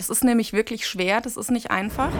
Es 0.00 0.10
ist 0.10 0.22
nämlich 0.22 0.52
wirklich 0.52 0.86
schwer, 0.86 1.20
das 1.20 1.36
ist 1.36 1.50
nicht 1.50 1.72
einfach. 1.72 2.10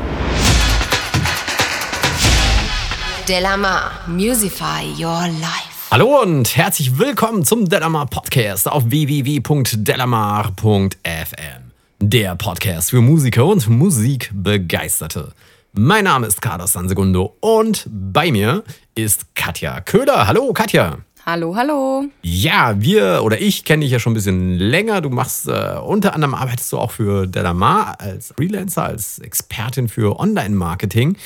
Delamar, 3.28 3.92
Musify 4.08 4.82
Your 4.98 5.28
Life. 5.28 5.92
Hallo 5.92 6.20
und 6.20 6.56
herzlich 6.56 6.98
willkommen 6.98 7.44
zum 7.44 7.68
Delamar 7.68 8.06
Podcast 8.06 8.68
auf 8.68 8.90
www.delamar.fm. 8.90 11.70
Der 12.00 12.34
Podcast 12.34 12.90
für 12.90 13.00
Musiker 13.00 13.46
und 13.46 13.68
Musikbegeisterte. 13.68 15.30
Mein 15.72 16.02
Name 16.02 16.26
ist 16.26 16.42
Carlos 16.42 16.72
Sansegundo 16.72 17.36
und 17.38 17.86
bei 17.88 18.32
mir 18.32 18.64
ist 18.96 19.36
Katja 19.36 19.80
Köhler. 19.82 20.26
Hallo 20.26 20.52
Katja. 20.52 20.98
Hallo, 21.30 21.54
hallo. 21.54 22.06
Ja, 22.22 22.80
wir 22.80 23.20
oder 23.22 23.38
ich 23.38 23.66
kenne 23.66 23.82
dich 23.82 23.92
ja 23.92 23.98
schon 23.98 24.12
ein 24.12 24.14
bisschen 24.14 24.54
länger. 24.54 25.02
Du 25.02 25.10
machst 25.10 25.46
äh, 25.46 25.76
unter 25.76 26.14
anderem 26.14 26.32
arbeitest 26.32 26.72
du 26.72 26.78
auch 26.78 26.90
für 26.90 27.26
Delamar 27.26 28.00
als 28.00 28.32
Freelancer, 28.34 28.84
als 28.84 29.18
Expertin 29.18 29.88
für 29.88 30.18
Online-Marketing. 30.18 31.18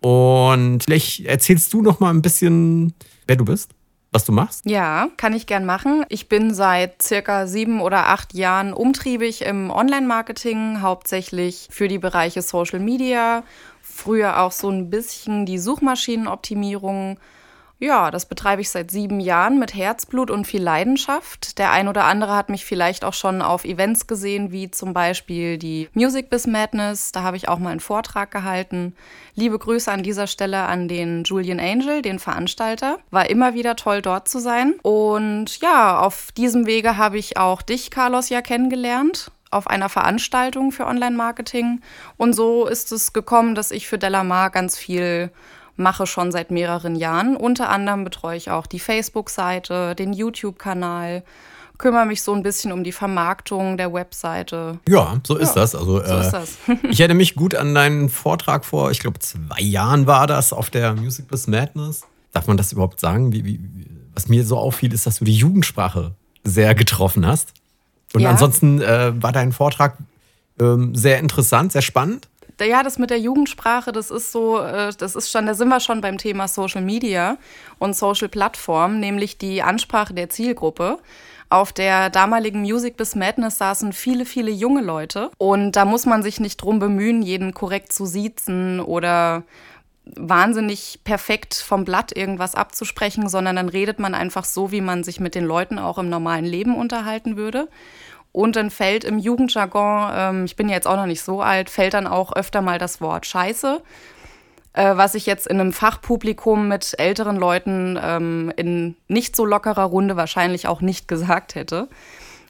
Und 0.00 0.82
vielleicht 0.82 1.26
erzählst 1.26 1.72
du 1.72 1.82
noch 1.82 2.00
mal 2.00 2.10
ein 2.10 2.20
bisschen, 2.20 2.94
wer 3.28 3.36
du 3.36 3.44
bist, 3.44 3.70
was 4.10 4.24
du 4.24 4.32
machst. 4.32 4.66
Ja, 4.66 5.06
kann 5.18 5.32
ich 5.32 5.46
gern 5.46 5.64
machen. 5.64 6.04
Ich 6.08 6.28
bin 6.28 6.52
seit 6.52 7.00
circa 7.00 7.46
sieben 7.46 7.80
oder 7.80 8.08
acht 8.08 8.34
Jahren 8.34 8.72
umtriebig 8.72 9.42
im 9.42 9.70
Online-Marketing, 9.70 10.80
hauptsächlich 10.80 11.68
für 11.70 11.86
die 11.86 12.00
Bereiche 12.00 12.42
Social 12.42 12.80
Media. 12.80 13.44
Früher 13.80 14.40
auch 14.40 14.50
so 14.50 14.68
ein 14.68 14.90
bisschen 14.90 15.46
die 15.46 15.58
Suchmaschinenoptimierung 15.58 17.18
ja, 17.80 18.10
das 18.10 18.26
betreibe 18.26 18.62
ich 18.62 18.70
seit 18.70 18.90
sieben 18.90 19.20
Jahren 19.20 19.58
mit 19.58 19.74
Herzblut 19.74 20.30
und 20.30 20.46
viel 20.46 20.62
Leidenschaft. 20.62 21.58
Der 21.58 21.72
ein 21.72 21.88
oder 21.88 22.04
andere 22.04 22.34
hat 22.34 22.48
mich 22.48 22.64
vielleicht 22.64 23.04
auch 23.04 23.12
schon 23.12 23.42
auf 23.42 23.64
Events 23.64 24.06
gesehen, 24.06 24.52
wie 24.52 24.70
zum 24.70 24.94
Beispiel 24.94 25.58
die 25.58 25.88
Music 25.92 26.30
Biz 26.30 26.46
Madness. 26.46 27.12
Da 27.12 27.22
habe 27.22 27.36
ich 27.36 27.48
auch 27.48 27.58
mal 27.58 27.70
einen 27.70 27.80
Vortrag 27.80 28.30
gehalten. 28.30 28.94
Liebe 29.34 29.58
Grüße 29.58 29.90
an 29.90 30.02
dieser 30.02 30.26
Stelle 30.26 30.62
an 30.62 30.88
den 30.88 31.24
Julian 31.24 31.60
Angel, 31.60 32.00
den 32.00 32.18
Veranstalter. 32.18 32.98
War 33.10 33.28
immer 33.28 33.54
wieder 33.54 33.76
toll, 33.76 34.02
dort 34.02 34.28
zu 34.28 34.38
sein. 34.38 34.74
Und 34.82 35.60
ja, 35.60 35.98
auf 35.98 36.32
diesem 36.32 36.66
Wege 36.66 36.96
habe 36.96 37.18
ich 37.18 37.36
auch 37.36 37.60
dich, 37.60 37.90
Carlos, 37.90 38.28
ja 38.28 38.40
kennengelernt 38.40 39.30
auf 39.50 39.68
einer 39.68 39.88
Veranstaltung 39.88 40.72
für 40.72 40.86
Online-Marketing. 40.86 41.80
Und 42.16 42.32
so 42.34 42.66
ist 42.66 42.92
es 42.92 43.12
gekommen, 43.12 43.54
dass 43.54 43.70
ich 43.70 43.86
für 43.86 43.98
Delamar 43.98 44.50
ganz 44.50 44.76
viel 44.76 45.30
mache 45.76 46.06
schon 46.06 46.32
seit 46.32 46.50
mehreren 46.50 46.94
Jahren. 46.94 47.36
Unter 47.36 47.68
anderem 47.68 48.04
betreue 48.04 48.36
ich 48.36 48.50
auch 48.50 48.66
die 48.66 48.78
Facebook-Seite, 48.78 49.94
den 49.94 50.12
YouTube-Kanal, 50.12 51.24
kümmere 51.78 52.06
mich 52.06 52.22
so 52.22 52.32
ein 52.32 52.42
bisschen 52.42 52.72
um 52.72 52.84
die 52.84 52.92
Vermarktung 52.92 53.76
der 53.76 53.92
Webseite. 53.92 54.78
Ja, 54.88 55.20
so 55.26 55.36
ist 55.36 55.56
ja, 55.56 55.62
das. 55.62 55.74
Also, 55.74 56.04
so 56.04 56.14
äh, 56.14 56.20
ist 56.20 56.30
das. 56.30 56.58
ich 56.90 57.00
erinnere 57.00 57.16
mich 57.16 57.34
gut 57.34 57.54
an 57.54 57.74
deinen 57.74 58.08
Vortrag 58.08 58.64
vor, 58.64 58.90
ich 58.90 59.00
glaube, 59.00 59.18
zwei 59.18 59.60
Jahren 59.60 60.06
war 60.06 60.26
das 60.26 60.52
auf 60.52 60.70
der 60.70 60.94
Music 60.94 61.28
Biz 61.28 61.46
Madness. 61.48 62.02
Darf 62.32 62.46
man 62.46 62.56
das 62.56 62.72
überhaupt 62.72 63.00
sagen? 63.00 63.32
Wie, 63.32 63.44
wie, 63.44 63.60
was 64.14 64.28
mir 64.28 64.44
so 64.44 64.56
auffiel, 64.56 64.92
ist, 64.92 65.06
dass 65.06 65.18
du 65.18 65.24
die 65.24 65.34
Jugendsprache 65.34 66.12
sehr 66.44 66.74
getroffen 66.74 67.26
hast. 67.26 67.52
Und 68.12 68.22
ja. 68.22 68.30
ansonsten 68.30 68.80
äh, 68.80 69.12
war 69.20 69.32
dein 69.32 69.52
Vortrag 69.52 69.98
ähm, 70.60 70.94
sehr 70.94 71.18
interessant, 71.18 71.72
sehr 71.72 71.82
spannend 71.82 72.28
ja, 72.60 72.82
das 72.82 72.98
mit 72.98 73.10
der 73.10 73.18
Jugendsprache, 73.18 73.92
das 73.92 74.10
ist 74.10 74.32
so, 74.32 74.60
äh, 74.60 74.92
das 74.96 75.16
ist 75.16 75.30
schon, 75.30 75.46
da 75.46 75.54
sind 75.54 75.68
wir 75.68 75.80
schon 75.80 76.00
beim 76.00 76.18
Thema 76.18 76.46
Social 76.48 76.82
Media 76.82 77.36
und 77.78 77.96
Social 77.96 78.28
Plattform, 78.28 79.00
nämlich 79.00 79.38
die 79.38 79.62
Ansprache 79.62 80.14
der 80.14 80.28
Zielgruppe. 80.28 80.98
Auf 81.50 81.72
der 81.72 82.10
damaligen 82.10 82.62
Music 82.62 82.96
bis 82.96 83.14
Madness 83.14 83.58
saßen 83.58 83.92
viele, 83.92 84.24
viele 84.24 84.50
junge 84.50 84.82
Leute. 84.82 85.30
Und 85.38 85.72
da 85.72 85.84
muss 85.84 86.06
man 86.06 86.22
sich 86.22 86.40
nicht 86.40 86.56
drum 86.56 86.78
bemühen, 86.78 87.22
jeden 87.22 87.54
korrekt 87.54 87.92
zu 87.92 88.06
siezen 88.06 88.80
oder 88.80 89.44
wahnsinnig 90.04 91.00
perfekt 91.04 91.54
vom 91.54 91.84
Blatt 91.84 92.14
irgendwas 92.14 92.54
abzusprechen, 92.54 93.28
sondern 93.28 93.56
dann 93.56 93.68
redet 93.68 93.98
man 93.98 94.14
einfach 94.14 94.44
so, 94.44 94.70
wie 94.70 94.80
man 94.80 95.02
sich 95.02 95.18
mit 95.18 95.34
den 95.34 95.44
Leuten 95.44 95.78
auch 95.78 95.98
im 95.98 96.10
normalen 96.10 96.44
Leben 96.44 96.76
unterhalten 96.76 97.36
würde. 97.36 97.68
Und 98.34 98.56
dann 98.56 98.70
fällt 98.70 99.04
im 99.04 99.20
Jugendjargon, 99.20 100.10
ähm, 100.12 100.44
ich 100.44 100.56
bin 100.56 100.68
jetzt 100.68 100.88
auch 100.88 100.96
noch 100.96 101.06
nicht 101.06 101.22
so 101.22 101.40
alt, 101.40 101.70
fällt 101.70 101.94
dann 101.94 102.08
auch 102.08 102.34
öfter 102.34 102.62
mal 102.62 102.80
das 102.80 103.00
Wort 103.00 103.26
Scheiße, 103.26 103.80
äh, 104.72 104.96
was 104.96 105.14
ich 105.14 105.24
jetzt 105.24 105.46
in 105.46 105.60
einem 105.60 105.72
Fachpublikum 105.72 106.66
mit 106.66 106.98
älteren 106.98 107.36
Leuten 107.36 107.96
ähm, 108.02 108.52
in 108.56 108.96
nicht 109.06 109.36
so 109.36 109.46
lockerer 109.46 109.84
Runde 109.84 110.16
wahrscheinlich 110.16 110.66
auch 110.66 110.80
nicht 110.80 111.06
gesagt 111.14 111.54
hätte. 111.54 111.86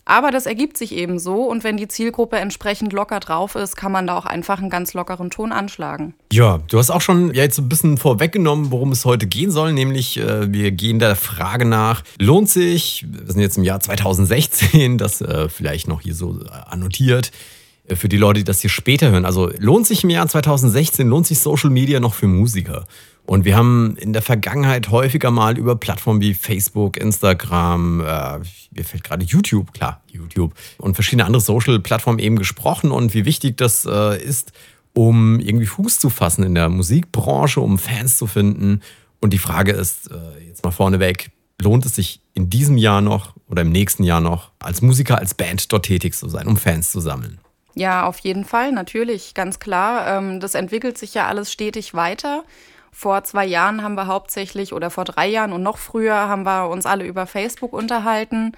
Aber 0.04 0.30
das 0.30 0.46
ergibt 0.46 0.76
sich 0.76 0.92
eben 0.92 1.18
so 1.18 1.44
und 1.44 1.64
wenn 1.64 1.76
die 1.76 1.88
Zielgruppe 1.88 2.36
entsprechend 2.36 2.92
locker 2.92 3.20
drauf 3.20 3.54
ist, 3.54 3.76
kann 3.76 3.92
man 3.92 4.06
da 4.06 4.16
auch 4.16 4.26
einfach 4.26 4.58
einen 4.58 4.70
ganz 4.70 4.92
lockeren 4.92 5.30
Ton 5.30 5.52
anschlagen. 5.52 6.14
Ja, 6.32 6.60
du 6.68 6.78
hast 6.78 6.90
auch 6.90 7.00
schon 7.00 7.32
ja, 7.34 7.42
jetzt 7.42 7.58
ein 7.58 7.68
bisschen 7.68 7.96
vorweggenommen, 7.96 8.70
worum 8.70 8.92
es 8.92 9.04
heute 9.04 9.26
gehen 9.26 9.50
soll, 9.50 9.72
nämlich 9.72 10.18
äh, 10.18 10.52
wir 10.52 10.72
gehen 10.72 10.98
der 10.98 11.16
Frage 11.16 11.64
nach, 11.64 12.02
lohnt 12.18 12.50
sich, 12.50 13.06
wir 13.08 13.32
sind 13.32 13.40
jetzt 13.40 13.56
im 13.56 13.64
Jahr 13.64 13.80
2016, 13.80 14.98
das 14.98 15.20
äh, 15.20 15.48
vielleicht 15.48 15.88
noch 15.88 16.02
hier 16.02 16.14
so 16.14 16.40
äh, 16.40 16.48
annotiert, 16.66 17.30
für 17.88 18.08
die 18.08 18.16
Leute, 18.16 18.40
die 18.40 18.44
das 18.44 18.60
hier 18.60 18.70
später 18.70 19.10
hören. 19.10 19.24
Also 19.24 19.50
lohnt 19.58 19.86
sich 19.86 20.04
im 20.04 20.10
Jahr 20.10 20.26
2016, 20.26 21.06
lohnt 21.06 21.26
sich 21.26 21.38
Social 21.38 21.70
Media 21.70 22.00
noch 22.00 22.14
für 22.14 22.26
Musiker? 22.26 22.86
Und 23.26 23.44
wir 23.44 23.56
haben 23.56 23.96
in 23.96 24.12
der 24.12 24.22
Vergangenheit 24.22 24.90
häufiger 24.90 25.30
mal 25.30 25.56
über 25.56 25.76
Plattformen 25.76 26.20
wie 26.20 26.34
Facebook, 26.34 26.98
Instagram, 26.98 28.00
äh, 28.00 28.38
mir 28.70 28.84
fällt 28.84 29.04
gerade 29.04 29.24
YouTube, 29.24 29.72
klar, 29.72 30.02
YouTube 30.10 30.52
und 30.78 30.94
verschiedene 30.94 31.24
andere 31.24 31.40
Social-Plattformen 31.40 32.18
eben 32.18 32.36
gesprochen 32.36 32.90
und 32.90 33.14
wie 33.14 33.24
wichtig 33.24 33.56
das 33.56 33.86
äh, 33.86 34.22
ist, 34.22 34.52
um 34.92 35.40
irgendwie 35.40 35.66
Fuß 35.66 35.98
zu 35.98 36.10
fassen 36.10 36.44
in 36.44 36.54
der 36.54 36.68
Musikbranche, 36.68 37.60
um 37.60 37.78
Fans 37.78 38.18
zu 38.18 38.26
finden. 38.26 38.80
Und 39.20 39.32
die 39.32 39.38
Frage 39.38 39.72
ist 39.72 40.10
äh, 40.10 40.46
jetzt 40.46 40.62
mal 40.62 40.70
vorneweg, 40.70 41.30
lohnt 41.62 41.86
es 41.86 41.94
sich 41.94 42.20
in 42.34 42.50
diesem 42.50 42.76
Jahr 42.76 43.00
noch 43.00 43.34
oder 43.48 43.62
im 43.62 43.70
nächsten 43.70 44.04
Jahr 44.04 44.20
noch 44.20 44.50
als 44.58 44.82
Musiker, 44.82 45.18
als 45.18 45.32
Band 45.32 45.72
dort 45.72 45.86
tätig 45.86 46.14
zu 46.14 46.28
sein, 46.28 46.46
um 46.46 46.58
Fans 46.58 46.90
zu 46.90 47.00
sammeln? 47.00 47.38
Ja, 47.74 48.06
auf 48.06 48.18
jeden 48.20 48.44
Fall, 48.44 48.72
natürlich, 48.72 49.34
ganz 49.34 49.58
klar. 49.58 50.06
Ähm, 50.06 50.40
das 50.40 50.54
entwickelt 50.54 50.96
sich 50.96 51.14
ja 51.14 51.26
alles 51.26 51.50
stetig 51.50 51.94
weiter. 51.94 52.44
Vor 52.92 53.24
zwei 53.24 53.44
Jahren 53.44 53.82
haben 53.82 53.96
wir 53.96 54.06
hauptsächlich 54.06 54.72
oder 54.72 54.90
vor 54.90 55.04
drei 55.04 55.26
Jahren 55.26 55.52
und 55.52 55.62
noch 55.62 55.78
früher 55.78 56.14
haben 56.14 56.44
wir 56.44 56.68
uns 56.70 56.86
alle 56.86 57.04
über 57.04 57.26
Facebook 57.26 57.72
unterhalten. 57.72 58.52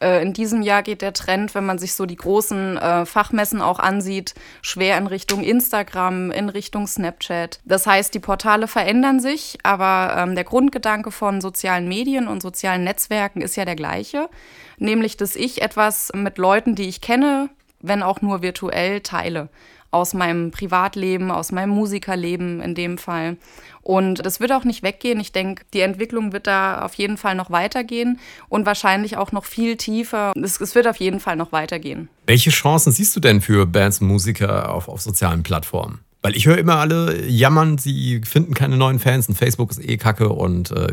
Äh, 0.00 0.22
in 0.22 0.32
diesem 0.32 0.60
Jahr 0.60 0.82
geht 0.82 1.00
der 1.00 1.12
Trend, 1.12 1.54
wenn 1.54 1.64
man 1.64 1.78
sich 1.78 1.94
so 1.94 2.06
die 2.06 2.16
großen 2.16 2.76
äh, 2.76 3.06
Fachmessen 3.06 3.62
auch 3.62 3.78
ansieht, 3.78 4.34
schwer 4.62 4.98
in 4.98 5.06
Richtung 5.06 5.42
Instagram, 5.42 6.30
in 6.30 6.50
Richtung 6.50 6.86
Snapchat. 6.86 7.60
Das 7.64 7.86
heißt, 7.86 8.12
die 8.14 8.20
Portale 8.20 8.68
verändern 8.68 9.20
sich, 9.20 9.58
aber 9.62 10.14
ähm, 10.18 10.34
der 10.34 10.44
Grundgedanke 10.44 11.10
von 11.10 11.40
sozialen 11.40 11.88
Medien 11.88 12.28
und 12.28 12.42
sozialen 12.42 12.84
Netzwerken 12.84 13.40
ist 13.40 13.56
ja 13.56 13.64
der 13.64 13.76
gleiche, 13.76 14.28
nämlich 14.76 15.16
dass 15.16 15.34
ich 15.34 15.62
etwas 15.62 16.12
mit 16.14 16.38
Leuten, 16.38 16.74
die 16.74 16.88
ich 16.88 17.00
kenne, 17.00 17.48
wenn 17.80 18.02
auch 18.02 18.20
nur 18.20 18.42
virtuell, 18.42 19.00
teile 19.00 19.48
aus 19.90 20.12
meinem 20.12 20.50
Privatleben, 20.50 21.30
aus 21.30 21.50
meinem 21.50 21.70
Musikerleben 21.70 22.60
in 22.60 22.74
dem 22.74 22.98
Fall. 22.98 23.36
Und 23.82 24.24
das 24.26 24.38
wird 24.38 24.52
auch 24.52 24.64
nicht 24.64 24.82
weggehen. 24.82 25.18
Ich 25.18 25.32
denke, 25.32 25.64
die 25.72 25.80
Entwicklung 25.80 26.32
wird 26.32 26.46
da 26.46 26.82
auf 26.82 26.94
jeden 26.94 27.16
Fall 27.16 27.34
noch 27.34 27.50
weitergehen 27.50 28.18
und 28.50 28.66
wahrscheinlich 28.66 29.16
auch 29.16 29.32
noch 29.32 29.46
viel 29.46 29.76
tiefer. 29.76 30.32
Es, 30.36 30.60
es 30.60 30.74
wird 30.74 30.86
auf 30.86 30.96
jeden 30.96 31.20
Fall 31.20 31.36
noch 31.36 31.52
weitergehen. 31.52 32.10
Welche 32.26 32.50
Chancen 32.50 32.92
siehst 32.92 33.16
du 33.16 33.20
denn 33.20 33.40
für 33.40 33.64
Bands 33.64 34.00
und 34.00 34.08
Musiker 34.08 34.74
auf, 34.74 34.88
auf 34.88 35.00
sozialen 35.00 35.42
Plattformen? 35.42 36.00
Weil 36.20 36.36
ich 36.36 36.46
höre 36.46 36.58
immer 36.58 36.76
alle 36.76 37.24
jammern, 37.26 37.78
sie 37.78 38.20
finden 38.24 38.52
keine 38.52 38.76
neuen 38.76 38.98
Fans 38.98 39.28
und 39.28 39.36
Facebook 39.36 39.70
ist 39.70 39.82
eh 39.82 39.96
kacke 39.96 40.28
und 40.28 40.72
äh, 40.72 40.88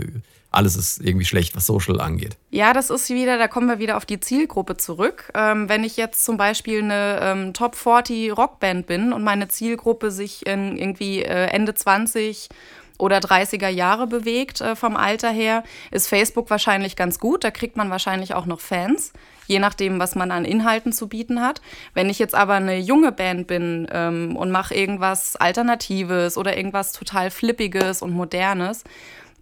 alles 0.51 0.75
ist 0.75 1.01
irgendwie 1.01 1.25
schlecht, 1.25 1.55
was 1.55 1.65
Social 1.65 1.99
angeht. 1.99 2.37
Ja, 2.49 2.73
das 2.73 2.89
ist 2.89 3.09
wieder, 3.09 3.37
da 3.37 3.47
kommen 3.47 3.67
wir 3.67 3.79
wieder 3.79 3.97
auf 3.97 4.05
die 4.05 4.19
Zielgruppe 4.19 4.77
zurück. 4.77 5.31
Ähm, 5.33 5.67
wenn 5.67 5.83
ich 5.83 5.97
jetzt 5.97 6.23
zum 6.23 6.37
Beispiel 6.37 6.81
eine 6.81 7.19
ähm, 7.21 7.53
Top 7.53 7.75
40 7.75 8.35
Rockband 8.37 8.87
bin 8.87 9.11
und 9.11 9.23
meine 9.23 9.47
Zielgruppe 9.47 10.11
sich 10.11 10.45
in 10.45 10.77
irgendwie 10.77 11.23
äh, 11.23 11.47
Ende 11.47 11.73
20 11.73 12.49
oder 12.97 13.17
30er 13.17 13.67
Jahre 13.67 14.07
bewegt 14.07 14.61
äh, 14.61 14.75
vom 14.75 14.95
Alter 14.95 15.29
her, 15.29 15.63
ist 15.91 16.07
Facebook 16.07 16.49
wahrscheinlich 16.49 16.95
ganz 16.95 17.19
gut. 17.19 17.43
Da 17.43 17.51
kriegt 17.51 17.75
man 17.75 17.89
wahrscheinlich 17.89 18.33
auch 18.33 18.45
noch 18.45 18.61
Fans, 18.61 19.11
je 19.47 19.59
nachdem, 19.59 19.99
was 19.99 20.15
man 20.15 20.31
an 20.31 20.45
Inhalten 20.45 20.93
zu 20.93 21.09
bieten 21.09 21.41
hat. 21.41 21.61
Wenn 21.93 22.09
ich 22.09 22.19
jetzt 22.19 22.35
aber 22.35 22.53
eine 22.53 22.77
junge 22.77 23.11
Band 23.11 23.47
bin 23.47 23.87
ähm, 23.91 24.37
und 24.37 24.51
mache 24.51 24.73
irgendwas 24.73 25.35
Alternatives 25.35 26.37
oder 26.37 26.55
irgendwas 26.55 26.93
total 26.93 27.31
Flippiges 27.31 28.01
und 28.01 28.13
Modernes, 28.13 28.83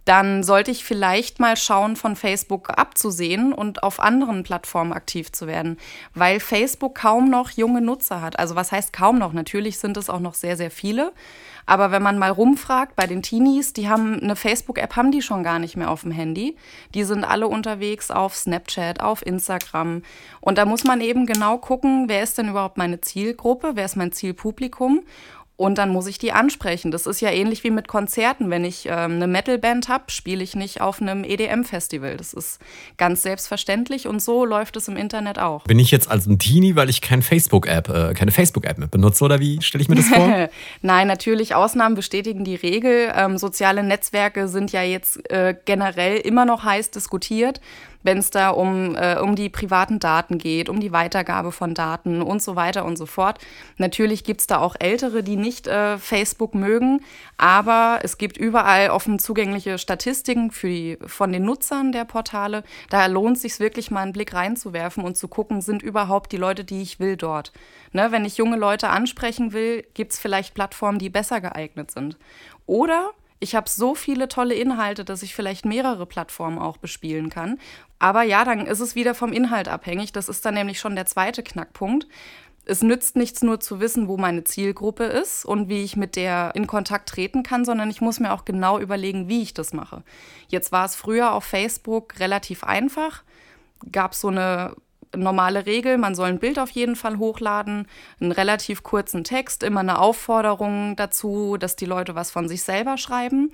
dann 0.04 0.42
sollte 0.42 0.70
ich 0.70 0.84
vielleicht 0.84 1.40
mal 1.40 1.56
schauen, 1.56 1.96
von 1.96 2.16
Facebook 2.16 2.70
abzusehen 2.78 3.52
und 3.52 3.82
auf 3.82 4.00
anderen 4.00 4.42
Plattformen 4.42 4.92
aktiv 4.92 5.32
zu 5.32 5.46
werden, 5.46 5.78
weil 6.14 6.40
Facebook 6.40 6.94
kaum 6.94 7.30
noch 7.30 7.50
junge 7.50 7.80
Nutzer 7.80 8.20
hat. 8.20 8.38
Also 8.38 8.54
was 8.54 8.72
heißt 8.72 8.92
kaum 8.92 9.18
noch? 9.18 9.32
Natürlich 9.32 9.78
sind 9.78 9.96
es 9.96 10.10
auch 10.10 10.20
noch 10.20 10.34
sehr, 10.34 10.56
sehr 10.56 10.70
viele. 10.70 11.12
Aber 11.66 11.90
wenn 11.90 12.02
man 12.02 12.18
mal 12.18 12.30
rumfragt 12.30 12.94
bei 12.94 13.06
den 13.06 13.22
Teenies, 13.22 13.72
die 13.72 13.88
haben 13.88 14.20
eine 14.20 14.36
Facebook-App, 14.36 14.96
haben 14.96 15.10
die 15.10 15.22
schon 15.22 15.42
gar 15.42 15.58
nicht 15.58 15.76
mehr 15.76 15.90
auf 15.90 16.02
dem 16.02 16.10
Handy. 16.10 16.56
Die 16.94 17.04
sind 17.04 17.24
alle 17.24 17.48
unterwegs 17.48 18.10
auf 18.10 18.36
Snapchat, 18.36 19.00
auf 19.00 19.24
Instagram. 19.24 20.02
Und 20.40 20.58
da 20.58 20.66
muss 20.66 20.84
man 20.84 21.00
eben 21.00 21.24
genau 21.24 21.56
gucken, 21.56 22.08
wer 22.08 22.22
ist 22.22 22.36
denn 22.36 22.50
überhaupt 22.50 22.76
meine 22.76 23.00
Zielgruppe, 23.00 23.72
wer 23.74 23.86
ist 23.86 23.96
mein 23.96 24.12
Zielpublikum 24.12 25.04
und 25.56 25.78
dann 25.78 25.90
muss 25.90 26.08
ich 26.08 26.18
die 26.18 26.32
ansprechen. 26.32 26.90
Das 26.90 27.06
ist 27.06 27.20
ja 27.20 27.30
ähnlich 27.30 27.62
wie 27.62 27.70
mit 27.70 27.86
Konzerten. 27.86 28.50
Wenn 28.50 28.64
ich 28.64 28.86
ähm, 28.86 29.12
eine 29.12 29.28
Metalband 29.28 29.88
habe, 29.88 30.04
spiele 30.08 30.42
ich 30.42 30.56
nicht 30.56 30.80
auf 30.80 31.00
einem 31.00 31.22
EDM-Festival. 31.22 32.16
Das 32.16 32.32
ist 32.32 32.58
ganz 32.96 33.22
selbstverständlich 33.22 34.08
und 34.08 34.20
so 34.20 34.44
läuft 34.44 34.76
es 34.76 34.88
im 34.88 34.96
Internet 34.96 35.38
auch. 35.38 35.64
Bin 35.64 35.78
ich 35.78 35.92
jetzt 35.92 36.10
als 36.10 36.26
ein 36.26 36.40
Teenie, 36.40 36.74
weil 36.74 36.90
ich 36.90 37.00
kein 37.00 37.22
Facebook-App, 37.22 37.88
äh, 37.88 38.14
keine 38.14 38.32
Facebook-App 38.32 38.78
mehr 38.78 38.88
benutze 38.88 39.24
oder 39.24 39.38
wie 39.38 39.62
stelle 39.62 39.82
ich 39.82 39.88
mir 39.88 39.94
das 39.94 40.08
vor? 40.08 40.48
Nein, 40.82 41.06
natürlich, 41.06 41.54
Ausnahmen 41.54 41.94
bestätigen 41.94 42.44
die 42.44 42.56
Regel. 42.56 43.12
Ähm, 43.14 43.38
soziale 43.38 43.84
Netzwerke 43.84 44.48
sind 44.48 44.72
ja 44.72 44.82
jetzt 44.82 45.30
äh, 45.30 45.54
generell 45.64 46.16
immer 46.16 46.44
noch 46.46 46.64
heiß 46.64 46.90
diskutiert 46.90 47.60
wenn 48.04 48.18
es 48.18 48.30
da 48.30 48.50
um, 48.50 48.94
äh, 48.94 49.18
um 49.18 49.34
die 49.34 49.48
privaten 49.48 49.98
Daten 49.98 50.38
geht, 50.38 50.68
um 50.68 50.78
die 50.78 50.92
Weitergabe 50.92 51.50
von 51.50 51.74
Daten 51.74 52.22
und 52.22 52.40
so 52.40 52.54
weiter 52.54 52.84
und 52.84 52.96
so 52.96 53.06
fort. 53.06 53.38
Natürlich 53.78 54.22
gibt 54.22 54.42
es 54.42 54.46
da 54.46 54.58
auch 54.58 54.76
Ältere, 54.78 55.24
die 55.24 55.36
nicht 55.36 55.66
äh, 55.66 55.98
Facebook 55.98 56.54
mögen, 56.54 57.00
aber 57.36 57.98
es 58.02 58.18
gibt 58.18 58.36
überall 58.36 58.90
offen 58.90 59.18
zugängliche 59.18 59.78
Statistiken 59.78 60.52
für 60.52 60.68
die, 60.68 60.98
von 61.04 61.32
den 61.32 61.44
Nutzern 61.44 61.90
der 61.90 62.04
Portale. 62.04 62.62
Da 62.90 63.06
lohnt 63.06 63.36
es 63.36 63.42
sich 63.42 63.58
wirklich 63.58 63.90
mal 63.90 64.02
einen 64.02 64.12
Blick 64.12 64.34
reinzuwerfen 64.34 65.02
und 65.02 65.16
zu 65.16 65.26
gucken, 65.26 65.60
sind 65.60 65.82
überhaupt 65.82 66.30
die 66.32 66.36
Leute, 66.36 66.64
die 66.64 66.82
ich 66.82 67.00
will, 67.00 67.16
dort. 67.16 67.52
Ne, 67.92 68.12
wenn 68.12 68.24
ich 68.24 68.36
junge 68.36 68.56
Leute 68.56 68.90
ansprechen 68.90 69.52
will, 69.52 69.84
gibt 69.94 70.12
es 70.12 70.18
vielleicht 70.18 70.54
Plattformen, 70.54 70.98
die 70.98 71.10
besser 71.10 71.40
geeignet 71.40 71.90
sind. 71.90 72.18
Oder 72.66 73.10
ich 73.40 73.54
habe 73.54 73.68
so 73.68 73.94
viele 73.94 74.28
tolle 74.28 74.54
Inhalte, 74.54 75.04
dass 75.04 75.22
ich 75.22 75.34
vielleicht 75.34 75.66
mehrere 75.66 76.06
Plattformen 76.06 76.58
auch 76.58 76.78
bespielen 76.78 77.28
kann. 77.28 77.58
Aber 78.04 78.22
ja, 78.22 78.44
dann 78.44 78.66
ist 78.66 78.80
es 78.80 78.94
wieder 78.94 79.14
vom 79.14 79.32
Inhalt 79.32 79.66
abhängig. 79.66 80.12
Das 80.12 80.28
ist 80.28 80.44
dann 80.44 80.52
nämlich 80.52 80.78
schon 80.78 80.94
der 80.94 81.06
zweite 81.06 81.42
Knackpunkt. 81.42 82.06
Es 82.66 82.82
nützt 82.82 83.16
nichts 83.16 83.40
nur 83.40 83.60
zu 83.60 83.80
wissen, 83.80 84.08
wo 84.08 84.18
meine 84.18 84.44
Zielgruppe 84.44 85.04
ist 85.04 85.46
und 85.46 85.70
wie 85.70 85.82
ich 85.82 85.96
mit 85.96 86.14
der 86.14 86.50
in 86.54 86.66
Kontakt 86.66 87.08
treten 87.08 87.42
kann, 87.42 87.64
sondern 87.64 87.88
ich 87.88 88.02
muss 88.02 88.20
mir 88.20 88.34
auch 88.34 88.44
genau 88.44 88.78
überlegen, 88.78 89.28
wie 89.28 89.40
ich 89.40 89.54
das 89.54 89.72
mache. 89.72 90.02
Jetzt 90.48 90.70
war 90.70 90.84
es 90.84 90.96
früher 90.96 91.32
auf 91.32 91.44
Facebook 91.44 92.20
relativ 92.20 92.62
einfach. 92.62 93.22
Gab 93.90 94.14
so 94.14 94.28
eine 94.28 94.76
normale 95.16 95.64
Regel, 95.64 95.96
man 95.96 96.14
soll 96.14 96.28
ein 96.28 96.40
Bild 96.40 96.58
auf 96.58 96.68
jeden 96.68 96.96
Fall 96.96 97.16
hochladen, 97.16 97.88
einen 98.20 98.32
relativ 98.32 98.82
kurzen 98.82 99.24
Text, 99.24 99.62
immer 99.62 99.80
eine 99.80 99.98
Aufforderung 99.98 100.94
dazu, 100.96 101.56
dass 101.56 101.74
die 101.74 101.86
Leute 101.86 102.14
was 102.14 102.30
von 102.30 102.50
sich 102.50 102.64
selber 102.64 102.98
schreiben. 102.98 103.50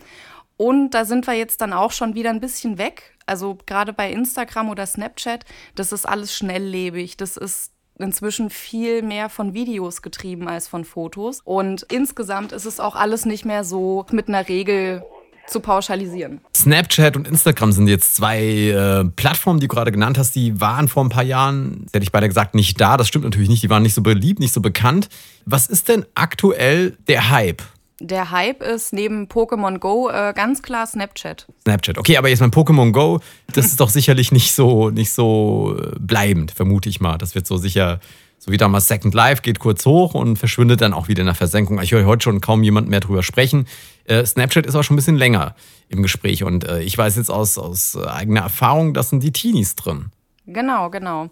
Und 0.56 0.90
da 0.90 1.06
sind 1.06 1.26
wir 1.26 1.34
jetzt 1.34 1.60
dann 1.60 1.72
auch 1.72 1.90
schon 1.90 2.14
wieder 2.14 2.28
ein 2.28 2.40
bisschen 2.40 2.78
weg. 2.78 3.16
Also 3.30 3.56
gerade 3.64 3.92
bei 3.92 4.10
Instagram 4.10 4.70
oder 4.70 4.84
Snapchat, 4.86 5.44
das 5.76 5.92
ist 5.92 6.04
alles 6.06 6.36
schnelllebig, 6.36 7.16
das 7.16 7.36
ist 7.36 7.70
inzwischen 7.96 8.50
viel 8.50 9.02
mehr 9.02 9.28
von 9.28 9.54
Videos 9.54 10.02
getrieben 10.02 10.48
als 10.48 10.66
von 10.66 10.84
Fotos. 10.84 11.40
Und 11.44 11.86
insgesamt 11.92 12.50
ist 12.50 12.64
es 12.64 12.80
auch 12.80 12.96
alles 12.96 13.26
nicht 13.26 13.44
mehr 13.44 13.62
so 13.62 14.04
mit 14.10 14.26
einer 14.26 14.48
Regel 14.48 15.04
zu 15.46 15.60
pauschalisieren. 15.60 16.40
Snapchat 16.56 17.16
und 17.16 17.28
Instagram 17.28 17.70
sind 17.70 17.86
jetzt 17.86 18.16
zwei 18.16 18.40
äh, 18.40 19.04
Plattformen, 19.04 19.60
die 19.60 19.68
du 19.68 19.74
gerade 19.74 19.92
genannt 19.92 20.18
hast, 20.18 20.34
die 20.34 20.60
waren 20.60 20.88
vor 20.88 21.04
ein 21.04 21.08
paar 21.08 21.22
Jahren, 21.22 21.86
hätte 21.92 22.02
ich 22.02 22.12
beide 22.12 22.26
gesagt, 22.26 22.56
nicht 22.56 22.80
da. 22.80 22.96
Das 22.96 23.06
stimmt 23.06 23.24
natürlich 23.24 23.48
nicht, 23.48 23.62
die 23.62 23.70
waren 23.70 23.82
nicht 23.82 23.94
so 23.94 24.02
beliebt, 24.02 24.40
nicht 24.40 24.52
so 24.52 24.60
bekannt. 24.60 25.08
Was 25.46 25.68
ist 25.68 25.88
denn 25.88 26.04
aktuell 26.14 26.96
der 27.06 27.30
Hype? 27.30 27.62
Der 28.00 28.30
Hype 28.30 28.62
ist 28.62 28.94
neben 28.94 29.26
Pokémon 29.26 29.78
Go 29.78 30.08
äh, 30.08 30.32
ganz 30.34 30.62
klar 30.62 30.86
Snapchat. 30.86 31.46
Snapchat, 31.62 31.98
okay, 31.98 32.16
aber 32.16 32.28
jetzt 32.28 32.40
mein 32.40 32.50
Pokémon 32.50 32.92
Go, 32.92 33.20
das 33.52 33.66
ist 33.66 33.78
doch 33.78 33.90
sicherlich 33.90 34.32
nicht 34.32 34.54
so, 34.54 34.88
nicht 34.88 35.12
so 35.12 35.76
äh, 35.78 35.96
bleibend, 35.98 36.50
vermute 36.50 36.88
ich 36.88 37.00
mal. 37.00 37.18
Das 37.18 37.34
wird 37.34 37.46
so 37.46 37.58
sicher 37.58 38.00
so 38.40 38.50
wie 38.50 38.56
damals 38.56 38.88
Second 38.88 39.12
Life, 39.12 39.42
geht 39.42 39.58
kurz 39.58 39.84
hoch 39.84 40.14
und 40.14 40.38
verschwindet 40.38 40.80
dann 40.80 40.94
auch 40.94 41.08
wieder 41.08 41.20
in 41.20 41.26
der 41.26 41.34
Versenkung. 41.34 41.78
Ich 41.82 41.92
höre 41.92 42.06
heute 42.06 42.24
schon 42.24 42.40
kaum 42.40 42.62
jemand 42.62 42.88
mehr 42.88 43.00
drüber 43.00 43.22
sprechen. 43.22 43.66
Äh, 44.04 44.24
Snapchat 44.24 44.64
ist 44.64 44.74
auch 44.74 44.82
schon 44.82 44.94
ein 44.94 44.96
bisschen 44.96 45.18
länger 45.18 45.54
im 45.90 46.02
Gespräch 46.02 46.42
und 46.42 46.64
äh, 46.64 46.80
ich 46.80 46.96
weiß 46.96 47.16
jetzt 47.16 47.30
aus, 47.30 47.58
aus 47.58 47.98
eigener 47.98 48.40
Erfahrung, 48.40 48.94
das 48.94 49.10
sind 49.10 49.22
die 49.22 49.32
Teenies 49.32 49.76
drin. 49.76 50.06
Genau, 50.52 50.90
genau. 50.90 51.28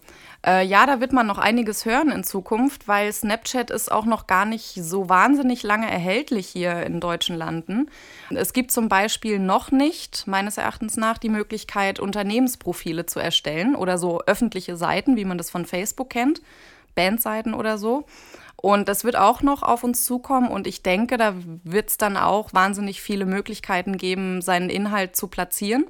Äh, 0.46 0.64
ja, 0.64 0.86
da 0.86 1.00
wird 1.00 1.12
man 1.12 1.26
noch 1.26 1.38
einiges 1.38 1.84
hören 1.84 2.10
in 2.10 2.22
Zukunft, 2.22 2.86
weil 2.86 3.12
Snapchat 3.12 3.70
ist 3.70 3.90
auch 3.90 4.04
noch 4.04 4.28
gar 4.28 4.44
nicht 4.44 4.74
so 4.74 5.08
wahnsinnig 5.08 5.64
lange 5.64 5.90
erhältlich 5.90 6.46
hier 6.46 6.84
in 6.84 7.00
deutschen 7.00 7.36
Landen. 7.36 7.90
Es 8.30 8.52
gibt 8.52 8.70
zum 8.70 8.88
Beispiel 8.88 9.40
noch 9.40 9.72
nicht, 9.72 10.26
meines 10.26 10.56
Erachtens 10.56 10.96
nach, 10.96 11.18
die 11.18 11.30
Möglichkeit, 11.30 11.98
Unternehmensprofile 11.98 13.06
zu 13.06 13.18
erstellen 13.18 13.74
oder 13.74 13.98
so 13.98 14.20
öffentliche 14.22 14.76
Seiten, 14.76 15.16
wie 15.16 15.24
man 15.24 15.38
das 15.38 15.50
von 15.50 15.66
Facebook 15.66 16.10
kennt. 16.10 16.40
Bandseiten 16.94 17.54
oder 17.54 17.78
so. 17.78 18.06
Und 18.56 18.88
das 18.88 19.04
wird 19.04 19.16
auch 19.16 19.42
noch 19.42 19.62
auf 19.62 19.84
uns 19.84 20.04
zukommen 20.04 20.48
und 20.48 20.66
ich 20.66 20.82
denke, 20.82 21.16
da 21.16 21.34
wird 21.62 21.90
es 21.90 21.96
dann 21.96 22.16
auch 22.16 22.52
wahnsinnig 22.52 23.00
viele 23.00 23.24
Möglichkeiten 23.24 23.96
geben, 23.96 24.42
seinen 24.42 24.68
Inhalt 24.68 25.14
zu 25.14 25.28
platzieren. 25.28 25.86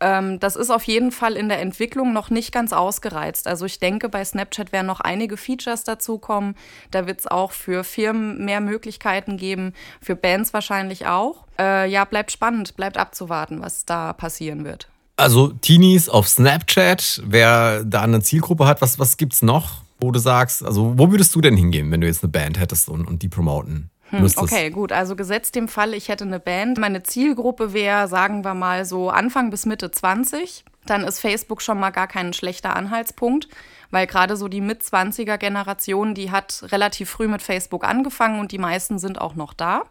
Ähm, 0.00 0.38
das 0.40 0.56
ist 0.56 0.70
auf 0.70 0.84
jeden 0.84 1.12
Fall 1.12 1.34
in 1.34 1.48
der 1.48 1.60
Entwicklung 1.60 2.12
noch 2.12 2.30
nicht 2.30 2.52
ganz 2.52 2.72
ausgereizt. 2.72 3.46
Also 3.46 3.64
ich 3.64 3.78
denke, 3.78 4.08
bei 4.08 4.24
Snapchat 4.24 4.72
werden 4.72 4.86
noch 4.86 5.00
einige 5.00 5.36
Features 5.36 5.84
dazukommen. 5.84 6.54
Da 6.90 7.06
wird 7.06 7.20
es 7.20 7.26
auch 7.26 7.52
für 7.52 7.84
Firmen 7.84 8.44
mehr 8.44 8.60
Möglichkeiten 8.60 9.36
geben, 9.36 9.72
für 10.00 10.16
Bands 10.16 10.52
wahrscheinlich 10.52 11.06
auch. 11.06 11.44
Äh, 11.58 11.90
ja, 11.90 12.04
bleibt 12.04 12.32
spannend, 12.32 12.76
bleibt 12.76 12.98
abzuwarten, 12.98 13.62
was 13.62 13.84
da 13.84 14.12
passieren 14.12 14.64
wird. 14.64 14.88
Also 15.16 15.48
Teenies 15.48 16.10
auf 16.10 16.28
Snapchat, 16.28 17.22
wer 17.24 17.84
da 17.84 18.02
eine 18.02 18.20
Zielgruppe 18.20 18.66
hat, 18.66 18.82
was, 18.82 18.98
was 18.98 19.16
es 19.18 19.42
noch? 19.42 19.86
wo 20.00 20.10
du 20.10 20.18
sagst, 20.18 20.64
also 20.64 20.98
wo 20.98 21.10
würdest 21.10 21.34
du 21.34 21.40
denn 21.40 21.56
hingehen, 21.56 21.90
wenn 21.90 22.00
du 22.00 22.06
jetzt 22.06 22.22
eine 22.22 22.30
Band 22.30 22.58
hättest 22.58 22.88
und, 22.88 23.06
und 23.06 23.22
die 23.22 23.28
promoten? 23.28 23.90
Hm, 24.10 24.30
okay, 24.36 24.70
gut. 24.70 24.92
Also 24.92 25.16
gesetzt 25.16 25.54
dem 25.54 25.68
Fall, 25.68 25.94
ich 25.94 26.08
hätte 26.08 26.24
eine 26.24 26.38
Band. 26.38 26.78
Meine 26.78 27.02
Zielgruppe 27.02 27.72
wäre, 27.72 28.08
sagen 28.08 28.44
wir 28.44 28.54
mal, 28.54 28.84
so 28.84 29.10
Anfang 29.10 29.50
bis 29.50 29.66
Mitte 29.66 29.90
20. 29.90 30.64
Dann 30.86 31.02
ist 31.02 31.18
Facebook 31.18 31.60
schon 31.60 31.80
mal 31.80 31.90
gar 31.90 32.06
kein 32.06 32.32
schlechter 32.32 32.76
Anhaltspunkt, 32.76 33.48
weil 33.90 34.06
gerade 34.06 34.36
so 34.36 34.46
die 34.46 34.60
Mit-20er-Generation, 34.60 36.14
die 36.14 36.30
hat 36.30 36.64
relativ 36.70 37.10
früh 37.10 37.26
mit 37.26 37.42
Facebook 37.42 37.84
angefangen 37.84 38.38
und 38.38 38.52
die 38.52 38.58
meisten 38.58 38.98
sind 39.00 39.20
auch 39.20 39.34
noch 39.34 39.52
da 39.52 39.82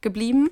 geblieben 0.00 0.48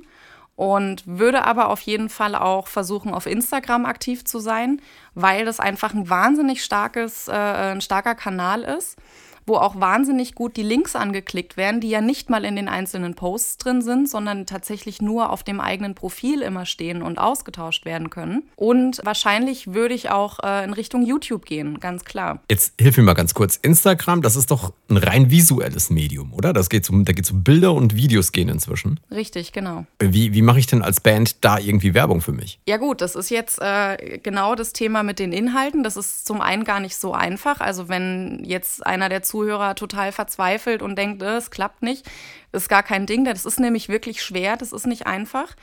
und 0.55 1.02
würde 1.06 1.47
aber 1.47 1.70
auf 1.70 1.81
jeden 1.81 2.11
Fall 2.11 2.35
auch 2.35 2.67
versuchen, 2.67 3.14
auf 3.14 3.25
Instagram 3.25 3.87
aktiv 3.87 4.26
zu 4.26 4.38
sein, 4.38 4.82
weil 5.14 5.47
das 5.47 5.58
einfach 5.58 5.94
ein 5.94 6.11
wahnsinnig 6.11 6.62
starkes, 6.62 7.29
äh, 7.29 7.32
ein 7.32 7.81
starker 7.81 8.14
Kanal 8.14 8.62
ist 8.62 8.99
wo 9.46 9.56
auch 9.56 9.81
wahnsinnig 9.81 10.34
gut 10.34 10.56
die 10.56 10.62
Links 10.62 10.96
angeklickt 10.96 11.56
werden, 11.56 11.81
die 11.81 11.90
ja 11.90 12.00
nicht 12.00 12.31
mal 12.31 12.44
in 12.44 12.56
den 12.56 12.69
einzelnen 12.69 13.14
Posts 13.14 13.59
drin 13.59 13.82
sind, 13.82 14.09
sondern 14.09 14.47
tatsächlich 14.47 15.02
nur 15.02 15.30
auf 15.30 15.42
dem 15.42 15.61
eigenen 15.61 15.94
Profil 15.94 16.42
immer 16.42 16.66
stehen 16.66 17.02
und 17.02 17.18
ausgetauscht 17.18 17.85
werden 17.85 18.11
können. 18.11 18.42
Und 18.56 19.00
wahrscheinlich 19.04 19.73
würde 19.73 19.94
ich 19.94 20.11
auch 20.11 20.38
äh, 20.42 20.64
in 20.64 20.73
Richtung 20.73 21.04
YouTube 21.04 21.44
gehen, 21.44 21.80
ganz 21.80 22.04
klar. 22.04 22.40
Jetzt 22.50 22.75
hilf 22.80 22.97
mir 22.97 23.02
mal 23.02 23.14
ganz 23.14 23.35
kurz. 23.35 23.56
Instagram, 23.56 24.23
das 24.23 24.37
ist 24.37 24.50
doch 24.50 24.73
ein 24.88 24.97
rein 24.97 25.30
visuelles 25.30 25.90
Medium, 25.90 26.32
oder? 26.32 26.52
Das 26.52 26.68
geht 26.68 26.88
um, 26.90 27.04
da 27.04 27.12
geht 27.12 27.25
es 27.25 27.30
um 27.30 27.42
Bilder 27.42 27.73
und 27.73 27.97
Videos 27.97 28.32
gehen 28.32 28.49
inzwischen. 28.49 29.00
Richtig, 29.11 29.52
genau. 29.52 29.87
Wie, 29.99 30.32
wie 30.32 30.42
mache 30.42 30.59
ich 30.59 30.66
denn 30.66 30.82
als 30.82 31.00
Band 31.00 31.44
da 31.44 31.59
irgendwie 31.59 31.94
Werbung 31.94 32.20
für 32.20 32.32
mich? 32.32 32.61
Ja 32.66 32.76
gut, 32.76 33.00
das 33.00 33.14
ist 33.14 33.30
jetzt 33.30 33.61
äh, 33.61 34.18
genau 34.23 34.54
das 34.54 34.73
Thema 34.73 35.02
mit 35.02 35.18
den 35.18 35.32
Inhalten. 35.32 35.82
Das 35.82 35.97
ist 35.97 36.26
zum 36.26 36.40
einen 36.40 36.64
gar 36.64 36.80
nicht 36.80 36.97
so 36.97 37.12
einfach. 37.12 37.61
Also 37.61 37.88
wenn 37.88 38.42
jetzt 38.44 38.87
einer 38.87 39.09
der 39.09 39.23
Zuhörer 39.30 39.75
total 39.75 40.12
verzweifelt 40.12 40.82
und 40.82 40.96
denkt, 40.96 41.22
äh, 41.22 41.37
es 41.37 41.50
klappt 41.50 41.82
nicht, 41.82 42.08
ist 42.52 42.68
gar 42.68 42.82
kein 42.82 43.06
Ding. 43.06 43.25
Das 43.25 43.46
ist 43.46 43.60
nämlich 43.60 43.88
wirklich 43.88 44.22
schwer, 44.22 44.56
das 44.56 44.72
ist 44.72 44.87
nicht 44.87 45.06
einfach. 45.06 45.54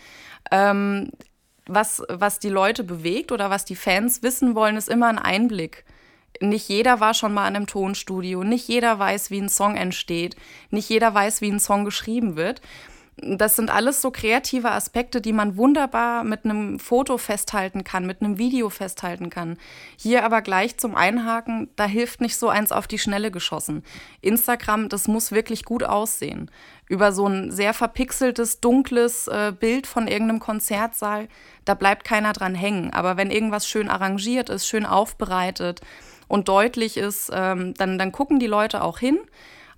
Ähm, 0.51 1.11
was, 1.67 2.01
was 2.09 2.39
die 2.39 2.49
Leute 2.49 2.83
bewegt 2.83 3.31
oder 3.31 3.49
was 3.49 3.65
die 3.65 3.75
Fans 3.75 4.23
wissen 4.23 4.55
wollen, 4.55 4.77
ist 4.77 4.89
immer 4.89 5.07
ein 5.07 5.19
Einblick. 5.19 5.85
Nicht 6.39 6.69
jeder 6.69 6.99
war 6.99 7.13
schon 7.13 7.33
mal 7.33 7.47
in 7.47 7.55
einem 7.55 7.67
Tonstudio, 7.67 8.43
nicht 8.43 8.67
jeder 8.67 8.99
weiß, 8.99 9.31
wie 9.31 9.41
ein 9.41 9.49
Song 9.49 9.75
entsteht, 9.75 10.35
nicht 10.69 10.89
jeder 10.89 11.13
weiß, 11.13 11.41
wie 11.41 11.51
ein 11.51 11.59
Song 11.59 11.83
geschrieben 11.83 12.35
wird. 12.35 12.61
Das 13.19 13.55
sind 13.55 13.71
alles 13.71 14.03
so 14.03 14.11
kreative 14.11 14.69
Aspekte, 14.69 15.21
die 15.21 15.33
man 15.33 15.57
wunderbar 15.57 16.23
mit 16.23 16.45
einem 16.45 16.77
Foto 16.77 17.17
festhalten 17.17 17.83
kann, 17.83 18.05
mit 18.05 18.21
einem 18.21 18.37
Video 18.37 18.69
festhalten 18.69 19.31
kann. 19.31 19.57
Hier 19.97 20.23
aber 20.23 20.43
gleich 20.43 20.77
zum 20.77 20.93
Einhaken, 20.93 21.67
da 21.75 21.85
hilft 21.85 22.21
nicht 22.21 22.37
so 22.37 22.47
eins 22.47 22.71
auf 22.71 22.85
die 22.85 22.99
Schnelle 22.99 23.31
geschossen. 23.31 23.83
Instagram, 24.21 24.87
das 24.87 25.07
muss 25.07 25.31
wirklich 25.31 25.65
gut 25.65 25.83
aussehen. 25.83 26.51
Über 26.87 27.11
so 27.11 27.27
ein 27.27 27.51
sehr 27.51 27.73
verpixeltes, 27.73 28.59
dunkles 28.59 29.27
äh, 29.27 29.51
Bild 29.51 29.87
von 29.87 30.07
irgendeinem 30.07 30.39
Konzertsaal, 30.39 31.27
da 31.65 31.73
bleibt 31.73 32.03
keiner 32.03 32.33
dran 32.33 32.53
hängen. 32.53 32.93
Aber 32.93 33.17
wenn 33.17 33.31
irgendwas 33.31 33.67
schön 33.67 33.89
arrangiert 33.89 34.49
ist, 34.49 34.67
schön 34.67 34.85
aufbereitet 34.85 35.81
und 36.27 36.49
deutlich 36.49 36.97
ist, 36.97 37.31
ähm, 37.33 37.73
dann, 37.73 37.97
dann 37.97 38.11
gucken 38.11 38.37
die 38.37 38.45
Leute 38.45 38.83
auch 38.83 38.99
hin 38.99 39.17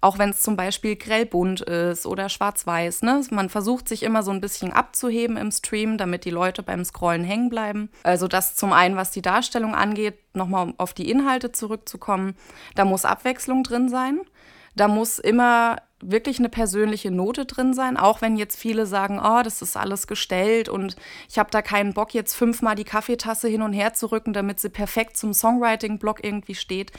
auch 0.01 0.18
wenn 0.18 0.29
es 0.29 0.41
zum 0.41 0.56
Beispiel 0.56 0.96
grellbunt 0.96 1.62
ist 1.62 2.06
oder 2.06 2.29
schwarz-weiß. 2.29 3.01
Ne? 3.01 3.22
Man 3.32 3.50
versucht 3.50 3.88
sich 3.88 4.03
immer 4.03 4.24
so 4.24 4.32
ein 4.32 4.41
bisschen 4.41 4.72
abzuheben 4.72 5.38
im 5.38 5.51
Stream, 5.51 5.98
damit 5.98 6.25
die 6.25 6.29
Leute 6.29 6.63
beim 6.63 6.86
Scrollen 6.86 7.24
hängen 7.24 7.50
bleiben. 7.50 7.89
Also 8.03 8.27
das 8.27 8.56
zum 8.56 8.72
einen, 8.72 8.96
was 8.96 9.12
die 9.12 9.22
Darstellung 9.22 9.75
angeht, 9.75 10.18
nochmal 10.34 10.74
auf 10.77 10.94
die 10.94 11.10
Inhalte 11.10 11.51
zurückzukommen. 11.51 12.36
Da 12.75 12.86
muss 12.86 13.06
Abwechslung 13.06 13.63
drin 13.63 13.89
sein. 13.89 14.22
Da 14.75 14.88
muss 14.88 15.20
immer 15.20 15.77
wirklich 16.01 16.39
eine 16.39 16.50
persönliche 16.50 17.12
Note 17.12 17.46
drin 17.46 17.74
sein, 17.74 17.98
auch 17.98 18.22
wenn 18.22 18.38
jetzt 18.38 18.58
viele 18.58 18.86
sagen, 18.86 19.20
oh, 19.24 19.41
das 19.44 19.62
ist 19.62 19.75
alles 19.75 20.08
gestellt 20.08 20.70
und 20.70 20.96
ich 21.29 21.38
habe 21.38 21.51
da 21.51 21.62
keinen 21.62 21.94
Bock, 21.94 22.13
jetzt 22.13 22.36
fünfmal 22.36 22.75
die 22.75 22.84
Kaffeetasse 22.84 23.48
hin 23.48 23.62
und 23.62 23.74
her 23.74 23.94
zu 23.94 24.08
rücken, 24.08 24.34
damit 24.34 24.60
sie 24.60 24.70
perfekt 24.70 25.18
zum 25.18 25.34
Songwriting-Block 25.34 26.24
irgendwie 26.24 26.56
steht. 26.56 26.91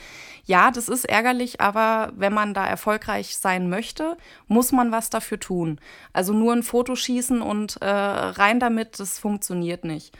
Ja, 0.45 0.71
das 0.71 0.89
ist 0.89 1.05
ärgerlich, 1.05 1.61
aber 1.61 2.11
wenn 2.15 2.33
man 2.33 2.53
da 2.53 2.65
erfolgreich 2.65 3.37
sein 3.37 3.69
möchte, 3.69 4.17
muss 4.47 4.71
man 4.71 4.91
was 4.91 5.09
dafür 5.09 5.39
tun. 5.39 5.79
Also 6.13 6.33
nur 6.33 6.53
ein 6.53 6.63
Foto 6.63 6.95
schießen 6.95 7.41
und 7.41 7.81
äh, 7.81 7.87
rein 7.87 8.59
damit, 8.59 8.99
das 8.99 9.19
funktioniert 9.19 9.83
nicht. 9.83 10.15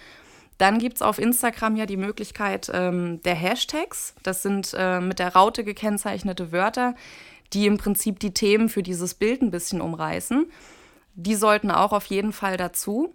Dann 0.61 0.77
gibt 0.77 0.97
es 0.97 1.01
auf 1.01 1.17
Instagram 1.17 1.75
ja 1.75 1.88
die 1.88 1.97
Möglichkeit 1.97 2.69
ähm, 2.71 3.19
der 3.23 3.33
Hashtags. 3.33 4.13
Das 4.21 4.43
sind 4.43 4.75
äh, 4.77 5.00
mit 5.01 5.17
der 5.17 5.33
Raute 5.33 5.63
gekennzeichnete 5.63 6.51
Wörter, 6.51 6.93
die 7.53 7.65
im 7.67 7.77
Prinzip 7.77 8.20
die 8.20 8.34
Themen 8.34 8.70
für 8.70 8.84
dieses 8.84 9.13
Bild 9.13 9.41
ein 9.41 9.51
bisschen 9.51 9.81
umreißen. 9.81 10.46
Die 11.15 11.36
sollten 11.36 11.72
auch 11.72 11.91
auf 11.91 12.05
jeden 12.05 12.34
Fall 12.34 12.58
dazu. 12.58 13.13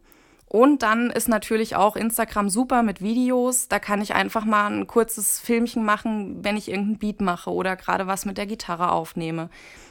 Und 0.49 0.83
dann 0.83 1.11
ist 1.11 1.29
natürlich 1.29 1.75
auch 1.75 1.97
Instagram 1.97 2.49
super 2.49 2.83
mit 2.83 3.03
Videos. 3.03 3.69
Da 3.69 3.79
kann 3.79 4.01
ich 4.01 4.15
einfach 4.15 4.45
mal 4.45 4.71
ein 4.71 4.87
kurzes 4.87 5.41
Filmchen 5.41 5.85
machen, 5.85 6.45
wenn 6.45 6.57
ich 6.57 6.69
irgendeinen 6.69 6.99
Beat 6.99 7.21
mache 7.21 7.51
oder 7.51 7.75
gerade 7.75 8.07
was 8.07 8.25
mit 8.25 8.39
der 8.39 8.47
Gitarre 8.47 8.93
aufnehme. 8.93 9.51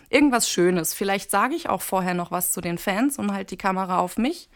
Irgendwas 0.10 0.50
Schönes. 0.50 0.94
Vielleicht 0.94 1.30
sage 1.30 1.56
ich 1.56 1.68
auch 1.68 1.82
vorher 1.82 2.14
noch 2.14 2.32
was 2.32 2.52
zu 2.54 2.62
den 2.62 2.78
Fans 2.78 3.20
und 3.20 3.34
halt 3.34 3.52
die 3.52 3.58
Kamera 3.58 4.00
auf 4.00 4.18
mich 4.18 4.50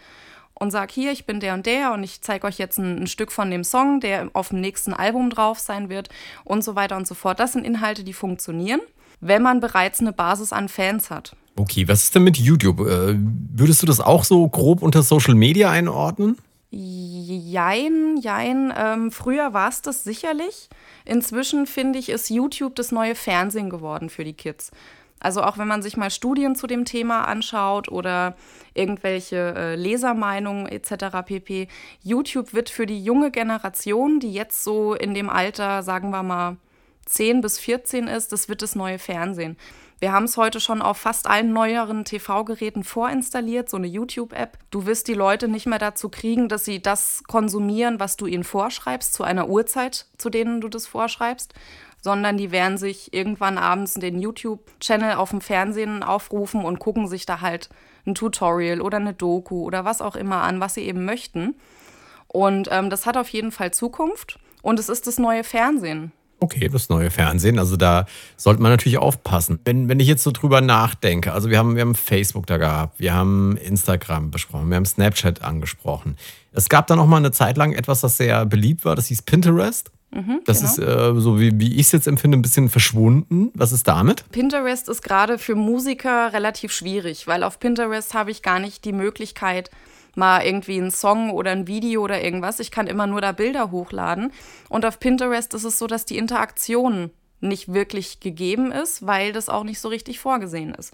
und 0.53 0.71
sage, 0.71 0.93
hier, 0.93 1.11
ich 1.11 1.25
bin 1.25 1.41
der 1.41 1.53
und 1.53 1.65
der 1.65 1.91
und 1.91 2.03
ich 2.03 2.21
zeige 2.21 2.47
euch 2.47 2.59
jetzt 2.59 2.77
ein, 2.77 3.03
ein, 3.03 3.07
Stück 3.07 3.31
von 3.31 3.49
dem 3.49 3.63
Song, 3.63 3.99
der 3.99 4.29
auf 4.33 4.49
dem 4.49 4.61
nächsten 4.61 4.93
Album 4.93 5.29
drauf 5.29 5.59
sein 5.59 5.89
wird 5.89 6.09
und 6.45 6.63
so 6.63 6.75
weiter 6.75 6.95
und 6.95 7.07
so 7.07 7.15
fort. 7.15 7.39
Das 7.39 7.53
sind 7.53 7.65
Inhalte, 7.65 8.03
die 8.03 8.13
funktionieren 8.13 8.81
wenn 9.21 9.41
man 9.41 9.59
bereits 9.59 9.99
eine 9.99 10.13
Basis 10.13 10.53
an 10.53 10.69
Fans 10.69 11.09
hat. 11.09 11.35
Okay, 11.55 11.87
was 11.87 12.03
ist 12.03 12.15
denn 12.15 12.23
mit 12.23 12.37
YouTube? 12.37 12.79
Äh, 12.79 13.15
würdest 13.17 13.81
du 13.81 13.85
das 13.85 13.99
auch 13.99 14.23
so 14.23 14.47
grob 14.47 14.81
unter 14.81 15.03
Social 15.03 15.35
Media 15.35 15.69
einordnen? 15.69 16.37
Jein, 16.71 18.17
jein. 18.21 18.73
Ähm, 18.77 19.11
früher 19.11 19.53
war 19.53 19.69
es 19.69 19.81
das 19.81 20.03
sicherlich. 20.03 20.69
Inzwischen 21.03 21.65
finde 21.65 21.99
ich, 21.99 22.09
ist 22.09 22.29
YouTube 22.29 22.75
das 22.75 22.91
neue 22.91 23.15
Fernsehen 23.15 23.69
geworden 23.69 24.09
für 24.09 24.23
die 24.23 24.33
Kids. 24.33 24.71
Also 25.19 25.43
auch 25.43 25.57
wenn 25.57 25.67
man 25.67 25.81
sich 25.81 25.97
mal 25.97 26.11
Studien 26.11 26.55
zu 26.55 26.65
dem 26.65 26.85
Thema 26.85 27.27
anschaut 27.27 27.91
oder 27.91 28.35
irgendwelche 28.73 29.53
äh, 29.55 29.75
Lesermeinungen 29.75 30.67
etc. 30.67 31.25
pp. 31.25 31.67
YouTube 32.01 32.53
wird 32.53 32.69
für 32.69 32.85
die 32.85 33.03
junge 33.03 33.31
Generation, 33.31 34.19
die 34.19 34.31
jetzt 34.31 34.63
so 34.63 34.93
in 34.93 35.13
dem 35.13 35.29
Alter, 35.29 35.83
sagen 35.83 36.11
wir 36.11 36.23
mal, 36.23 36.55
10 37.09 37.41
bis 37.41 37.59
14 37.59 38.07
ist, 38.07 38.31
das 38.31 38.49
wird 38.49 38.61
das 38.61 38.75
neue 38.75 38.99
Fernsehen. 38.99 39.57
Wir 39.99 40.13
haben 40.13 40.25
es 40.25 40.37
heute 40.37 40.59
schon 40.59 40.81
auf 40.81 40.97
fast 40.97 41.27
allen 41.27 41.51
neueren 41.51 42.05
TV-Geräten 42.05 42.83
vorinstalliert, 42.83 43.69
so 43.69 43.77
eine 43.77 43.87
YouTube-App. 43.87 44.57
Du 44.69 44.85
wirst 44.85 45.07
die 45.07 45.13
Leute 45.15 45.47
nicht 45.47 45.65
mehr 45.65 45.79
dazu 45.79 46.07
kriegen, 46.09 46.47
dass 46.47 46.63
sie 46.63 46.81
das 46.81 47.23
konsumieren, 47.27 47.99
was 47.99 48.15
du 48.15 48.25
ihnen 48.27 48.45
vorschreibst, 48.45 49.13
zu 49.13 49.23
einer 49.23 49.49
Uhrzeit, 49.49 50.05
zu 50.17 50.29
denen 50.29 50.61
du 50.61 50.69
das 50.69 50.87
vorschreibst, 50.87 51.53
sondern 51.99 52.37
die 52.37 52.51
werden 52.51 52.77
sich 52.77 53.11
irgendwann 53.11 53.57
abends 53.57 53.95
den 53.95 54.19
YouTube-Channel 54.19 55.15
auf 55.15 55.31
dem 55.31 55.41
Fernsehen 55.41 56.03
aufrufen 56.03 56.63
und 56.63 56.79
gucken 56.79 57.07
sich 57.07 57.25
da 57.25 57.41
halt 57.41 57.69
ein 58.05 58.15
Tutorial 58.15 58.81
oder 58.81 58.97
eine 58.97 59.13
Doku 59.13 59.63
oder 59.63 59.83
was 59.83 60.01
auch 60.01 60.15
immer 60.15 60.43
an, 60.43 60.61
was 60.61 60.75
sie 60.75 60.83
eben 60.83 61.03
möchten. 61.03 61.55
Und 62.27 62.69
ähm, 62.71 62.89
das 62.89 63.05
hat 63.05 63.17
auf 63.17 63.29
jeden 63.29 63.51
Fall 63.51 63.71
Zukunft 63.71 64.39
und 64.61 64.79
es 64.79 64.87
ist 64.87 65.07
das 65.07 65.17
neue 65.17 65.43
Fernsehen. 65.43 66.13
Okay, 66.39 66.69
das 66.69 66.89
neue 66.89 67.11
Fernsehen. 67.11 67.59
Also 67.59 67.75
da 67.75 68.05
sollte 68.37 68.61
man 68.61 68.71
natürlich 68.71 68.97
aufpassen. 68.97 69.59
Wenn, 69.65 69.89
wenn 69.89 69.99
ich 69.99 70.07
jetzt 70.07 70.23
so 70.23 70.31
drüber 70.31 70.61
nachdenke, 70.61 71.33
also 71.33 71.49
wir 71.49 71.57
haben, 71.57 71.75
wir 71.75 71.81
haben 71.81 71.95
Facebook 71.95 72.47
da 72.47 72.57
gehabt, 72.57 72.99
wir 72.99 73.13
haben 73.13 73.57
Instagram 73.57 74.31
besprochen, 74.31 74.69
wir 74.69 74.77
haben 74.77 74.85
Snapchat 74.85 75.41
angesprochen. 75.41 76.15
Es 76.51 76.69
gab 76.69 76.87
da 76.87 76.95
noch 76.95 77.07
mal 77.07 77.17
eine 77.17 77.31
Zeit 77.31 77.57
lang 77.57 77.73
etwas, 77.73 78.01
das 78.01 78.17
sehr 78.17 78.45
beliebt 78.45 78.85
war, 78.85 78.95
das 78.95 79.07
hieß 79.07 79.23
Pinterest. 79.23 79.91
Mhm, 80.11 80.41
das 80.45 80.59
genau. 80.59 80.71
ist, 80.71 80.79
äh, 80.79 81.21
so 81.21 81.39
wie, 81.39 81.51
wie 81.59 81.75
ich 81.75 81.81
es 81.81 81.91
jetzt 81.91 82.07
empfinde, 82.07 82.37
ein 82.37 82.41
bisschen 82.41 82.69
verschwunden. 82.69 83.51
Was 83.53 83.71
ist 83.71 83.87
damit? 83.87 84.23
Pinterest 84.31 84.89
ist 84.89 85.03
gerade 85.03 85.37
für 85.37 85.55
Musiker 85.55 86.33
relativ 86.33 86.71
schwierig, 86.71 87.27
weil 87.27 87.43
auf 87.43 87.59
Pinterest 87.59 88.13
habe 88.13 88.31
ich 88.31 88.41
gar 88.41 88.59
nicht 88.59 88.85
die 88.85 88.93
Möglichkeit, 88.93 89.69
mal 90.19 90.45
irgendwie 90.45 90.77
einen 90.77 90.91
Song 90.91 91.31
oder 91.31 91.51
ein 91.51 91.67
Video 91.67 92.03
oder 92.03 92.23
irgendwas. 92.23 92.59
Ich 92.59 92.69
kann 92.69 92.85
immer 92.85 93.07
nur 93.07 93.21
da 93.21 93.31
Bilder 93.31 93.71
hochladen. 93.71 94.31
Und 94.69 94.85
auf 94.85 94.99
Pinterest 94.99 95.53
ist 95.55 95.63
es 95.63 95.79
so, 95.79 95.87
dass 95.87 96.05
die 96.05 96.17
Interaktion 96.17 97.09
nicht 97.41 97.73
wirklich 97.73 98.19
gegeben 98.19 98.71
ist, 98.71 99.07
weil 99.07 99.33
das 99.33 99.49
auch 99.49 99.63
nicht 99.63 99.79
so 99.79 99.87
richtig 99.87 100.19
vorgesehen 100.19 100.75
ist. 100.75 100.93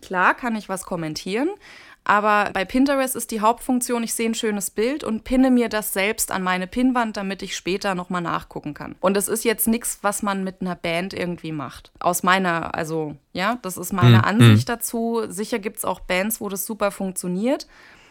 Klar 0.00 0.34
kann 0.34 0.56
ich 0.56 0.68
was 0.68 0.84
kommentieren, 0.84 1.48
aber 2.04 2.50
bei 2.54 2.64
Pinterest 2.64 3.14
ist 3.16 3.30
die 3.32 3.42
Hauptfunktion, 3.42 4.02
ich 4.02 4.14
sehe 4.14 4.30
ein 4.30 4.34
schönes 4.34 4.70
Bild 4.70 5.04
und 5.04 5.24
pinne 5.24 5.50
mir 5.50 5.68
das 5.68 5.92
selbst 5.92 6.30
an 6.32 6.42
meine 6.42 6.66
Pinnwand, 6.66 7.18
damit 7.18 7.42
ich 7.42 7.54
später 7.54 7.94
nochmal 7.94 8.22
nachgucken 8.22 8.72
kann. 8.72 8.94
Und 9.00 9.14
das 9.14 9.28
ist 9.28 9.44
jetzt 9.44 9.68
nichts, 9.68 9.98
was 10.00 10.22
man 10.22 10.42
mit 10.42 10.62
einer 10.62 10.74
Band 10.74 11.12
irgendwie 11.12 11.52
macht. 11.52 11.92
Aus 12.00 12.22
meiner, 12.22 12.74
also 12.74 13.16
ja, 13.34 13.58
das 13.60 13.76
ist 13.76 13.92
meine 13.92 14.18
mhm. 14.18 14.24
Ansicht 14.24 14.68
dazu. 14.70 15.24
Sicher 15.28 15.58
gibt 15.58 15.78
es 15.78 15.84
auch 15.84 16.00
Bands, 16.00 16.40
wo 16.40 16.48
das 16.48 16.64
super 16.64 16.90
funktioniert. 16.92 17.66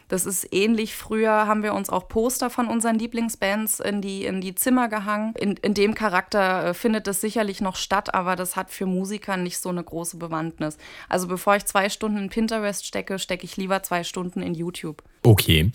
Das 0.07 0.25
ist 0.25 0.53
ähnlich. 0.53 0.95
Früher 0.95 1.47
haben 1.47 1.63
wir 1.63 1.73
uns 1.73 1.89
auch 1.89 2.07
Poster 2.07 2.49
von 2.49 2.67
unseren 2.67 2.97
Lieblingsbands 2.97 3.79
in 3.79 4.01
die, 4.01 4.25
in 4.25 4.39
die 4.39 4.55
Zimmer 4.55 4.87
gehangen. 4.87 5.33
In, 5.37 5.53
in 5.57 5.73
dem 5.73 5.95
Charakter 5.95 6.67
äh, 6.67 6.73
findet 6.73 7.07
das 7.07 7.19
sicherlich 7.19 7.59
noch 7.59 7.75
statt, 7.75 8.13
aber 8.13 8.35
das 8.35 8.55
hat 8.55 8.71
für 8.71 8.85
Musiker 8.85 9.35
nicht 9.35 9.59
so 9.59 9.69
eine 9.69 9.83
große 9.83 10.17
Bewandtnis. 10.17 10.77
Also 11.09 11.27
bevor 11.27 11.55
ich 11.57 11.65
zwei 11.65 11.89
Stunden 11.89 12.17
in 12.17 12.29
Pinterest 12.29 12.85
stecke, 12.85 13.19
stecke 13.19 13.43
ich 13.43 13.57
lieber 13.57 13.83
zwei 13.83 14.03
Stunden 14.03 14.41
in 14.41 14.53
YouTube. 14.53 15.03
Okay. 15.23 15.71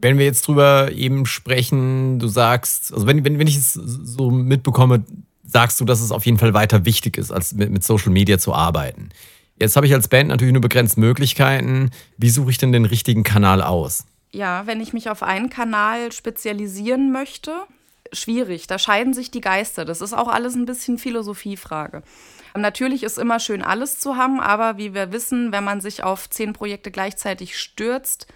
Wenn 0.00 0.18
wir 0.18 0.24
jetzt 0.24 0.46
drüber 0.46 0.90
eben 0.92 1.26
sprechen, 1.26 2.18
du 2.18 2.26
sagst, 2.26 2.92
also 2.92 3.06
wenn, 3.06 3.24
wenn, 3.24 3.38
wenn 3.38 3.46
ich 3.46 3.56
es 3.56 3.72
so 3.72 4.30
mitbekomme, 4.30 5.04
sagst 5.44 5.80
du, 5.80 5.84
dass 5.84 6.00
es 6.00 6.10
auf 6.10 6.26
jeden 6.26 6.38
Fall 6.38 6.54
weiter 6.54 6.84
wichtig 6.84 7.18
ist, 7.18 7.30
als 7.30 7.54
mit, 7.54 7.70
mit 7.70 7.84
Social 7.84 8.10
Media 8.10 8.38
zu 8.38 8.52
arbeiten. 8.52 9.10
Jetzt 9.62 9.76
habe 9.76 9.86
ich 9.86 9.94
als 9.94 10.08
Band 10.08 10.28
natürlich 10.28 10.52
nur 10.52 10.60
begrenzt 10.60 10.98
Möglichkeiten. 10.98 11.90
Wie 12.16 12.30
suche 12.30 12.50
ich 12.50 12.58
denn 12.58 12.72
den 12.72 12.84
richtigen 12.84 13.22
Kanal 13.22 13.62
aus? 13.62 14.04
Ja, 14.32 14.66
wenn 14.66 14.80
ich 14.80 14.92
mich 14.92 15.08
auf 15.08 15.22
einen 15.22 15.50
Kanal 15.50 16.10
spezialisieren 16.10 17.12
möchte, 17.12 17.52
schwierig. 18.12 18.66
Da 18.66 18.80
scheiden 18.80 19.14
sich 19.14 19.30
die 19.30 19.40
Geister. 19.40 19.84
Das 19.84 20.00
ist 20.00 20.14
auch 20.14 20.26
alles 20.26 20.56
ein 20.56 20.66
bisschen 20.66 20.98
Philosophiefrage. 20.98 22.02
Natürlich 22.56 23.04
ist 23.04 23.18
immer 23.18 23.38
schön, 23.38 23.62
alles 23.62 24.00
zu 24.00 24.16
haben, 24.16 24.40
aber 24.40 24.78
wie 24.78 24.94
wir 24.94 25.12
wissen, 25.12 25.52
wenn 25.52 25.62
man 25.62 25.80
sich 25.80 26.02
auf 26.02 26.28
zehn 26.28 26.54
Projekte 26.54 26.90
gleichzeitig 26.90 27.56
stürzt, 27.56 28.26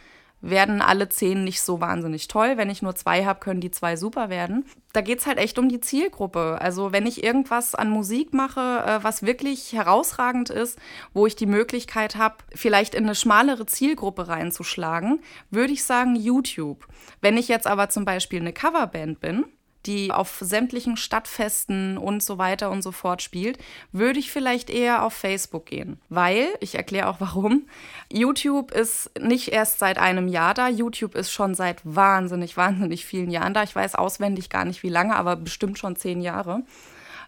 werden 0.41 0.83
alle 0.83 1.09
zehn 1.09 1.45
nicht 1.45 1.61
so 1.61 1.81
wahnsinnig 1.81 2.29
toll. 2.29 2.57
Wenn 2.57 2.71
ich 2.71 2.83
nur 2.83 2.95
zwei 2.95 3.25
habe, 3.25 3.41
können 3.41 3.61
die 3.61 3.71
zwei 3.71 3.97
super 3.97 4.29
werden. 4.29 4.65
Da 4.93 5.01
geht 5.01 5.19
es 5.19 5.27
halt 5.27 5.39
echt 5.39 5.59
um 5.59 5.69
die 5.69 5.81
Zielgruppe. 5.81 6.59
Also 6.61 6.93
wenn 6.93 7.07
ich 7.07 7.25
irgendwas 7.25 7.75
an 7.75 7.91
Musik 7.91 8.33
mache, 8.33 8.61
äh, 8.61 9.03
was 9.03 9.25
wirklich 9.25 9.73
herausragend 9.73 10.51
ist, 10.51 10.79
wo 11.13 11.27
ich 11.27 11.37
die 11.37 11.47
Möglichkeit 11.47 12.17
habe, 12.17 12.37
vielleicht 12.55 12.95
in 12.95 13.05
eine 13.05 13.15
schmalere 13.15 13.67
Zielgruppe 13.67 14.29
reinzuschlagen, 14.29 15.21
würde 15.51 15.73
ich 15.73 15.85
sagen 15.85 16.17
YouTube. 16.17 16.87
Wenn 17.21 17.37
ich 17.37 17.49
jetzt 17.49 17.67
aber 17.67 17.89
zum 17.89 18.05
Beispiel 18.05 18.41
eine 18.41 18.53
Coverband 18.53 19.21
bin, 19.21 19.45
die 19.87 20.13
auf 20.13 20.39
sämtlichen 20.41 20.97
Stadtfesten 20.97 21.99
und 21.99 22.23
so 22.23 22.39
weiter 22.39 22.71
und 22.71 22.83
so 22.83 22.93
fort 22.93 23.23
spielt, 23.23 23.59
würde 23.93 24.19
ich 24.19 24.31
vielleicht 24.31 24.71
eher 24.71 25.05
auf 25.05 25.15
Facebook 25.15 25.67
gehen. 25.67 25.99
Weil, 26.09 26.49
ich 26.61 26.75
erkläre 26.75 27.09
auch 27.09 27.21
warum, 27.21 27.69
YouTube 28.13 28.73
ist 28.73 29.11
nicht 29.19 29.49
erst 29.49 29.79
seit 29.79 29.99
einem 29.99 30.29
Jahr 30.29 30.55
da, 30.55 30.69
YouTube 30.69 31.15
ist 31.15 31.31
schon 31.31 31.55
seit 31.55 31.81
wahnsinnig, 31.85 32.57
wahnsinnig 32.57 33.07
vielen 33.07 33.31
Jahren 33.31 33.55
da. 33.55 33.63
Ich 33.63 33.75
weiß 33.75 33.95
auswendig 33.95 34.51
gar 34.51 34.65
nicht 34.65 34.83
wie 34.83 34.89
lange, 34.89 35.17
aber 35.17 35.37
bestimmt 35.37 35.79
schon 35.79 35.97
zehn 35.97 36.21
Jahre. 36.21 36.63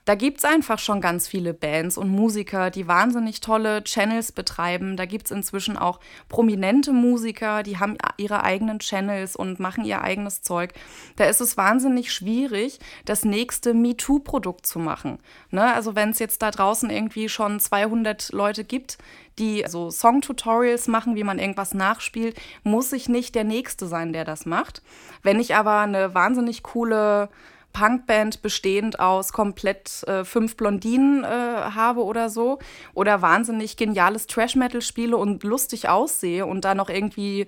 Da 0.08 0.14
gibt 0.14 0.38
es 0.38 0.46
einfach 0.46 0.78
schon 0.78 1.02
ganz 1.02 1.28
viele 1.28 1.52
Bands 1.52 1.98
und 1.98 2.08
Musiker, 2.08 2.70
die 2.70 2.88
wahnsinnig 2.88 3.40
tolle 3.40 3.84
Channels 3.84 4.32
betreiben. 4.32 4.96
Da 4.96 5.04
gibt 5.04 5.26
es 5.26 5.30
inzwischen 5.30 5.76
auch 5.76 6.00
prominente 6.30 6.92
Musiker, 6.92 7.62
die 7.62 7.76
haben 7.76 7.98
ihre 8.16 8.42
eigenen 8.42 8.78
Channels 8.78 9.36
und 9.36 9.60
machen 9.60 9.84
ihr 9.84 10.00
eigenes 10.00 10.40
Zeug. 10.40 10.72
Da 11.16 11.26
ist 11.26 11.42
es 11.42 11.58
wahnsinnig 11.58 12.10
schwierig, 12.10 12.78
das 13.04 13.26
nächste 13.26 13.74
MeToo-Produkt 13.74 14.64
zu 14.64 14.78
machen. 14.78 15.18
Ne? 15.50 15.74
Also 15.74 15.94
wenn 15.94 16.08
es 16.08 16.20
jetzt 16.20 16.40
da 16.40 16.52
draußen 16.52 16.88
irgendwie 16.88 17.28
schon 17.28 17.60
200 17.60 18.32
Leute 18.32 18.64
gibt, 18.64 18.96
die 19.38 19.62
so 19.68 19.90
Song-Tutorials 19.90 20.88
machen, 20.88 21.16
wie 21.16 21.24
man 21.24 21.38
irgendwas 21.38 21.74
nachspielt, 21.74 22.34
muss 22.62 22.94
ich 22.94 23.10
nicht 23.10 23.34
der 23.34 23.44
Nächste 23.44 23.86
sein, 23.86 24.14
der 24.14 24.24
das 24.24 24.46
macht. 24.46 24.80
Wenn 25.22 25.38
ich 25.38 25.54
aber 25.54 25.80
eine 25.80 26.14
wahnsinnig 26.14 26.62
coole 26.62 27.28
Punkband 27.72 28.42
bestehend 28.42 28.98
aus 28.98 29.32
komplett 29.32 30.02
äh, 30.04 30.24
fünf 30.24 30.56
Blondinen 30.56 31.24
äh, 31.24 31.26
habe 31.26 32.04
oder 32.04 32.28
so 32.28 32.58
oder 32.94 33.22
wahnsinnig 33.22 33.76
geniales 33.76 34.26
Trash-Metal 34.26 34.82
spiele 34.82 35.16
und 35.16 35.44
lustig 35.44 35.88
aussehe 35.88 36.46
und 36.46 36.64
da 36.64 36.74
noch 36.74 36.88
irgendwie 36.88 37.46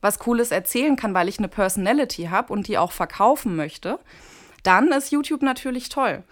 was 0.00 0.18
Cooles 0.18 0.50
erzählen 0.50 0.96
kann, 0.96 1.14
weil 1.14 1.28
ich 1.28 1.38
eine 1.38 1.48
Personality 1.48 2.24
habe 2.24 2.52
und 2.52 2.68
die 2.68 2.76
auch 2.76 2.92
verkaufen 2.92 3.56
möchte, 3.56 3.98
dann 4.62 4.92
ist 4.92 5.10
YouTube 5.10 5.42
natürlich 5.42 5.88
toll. 5.88 6.22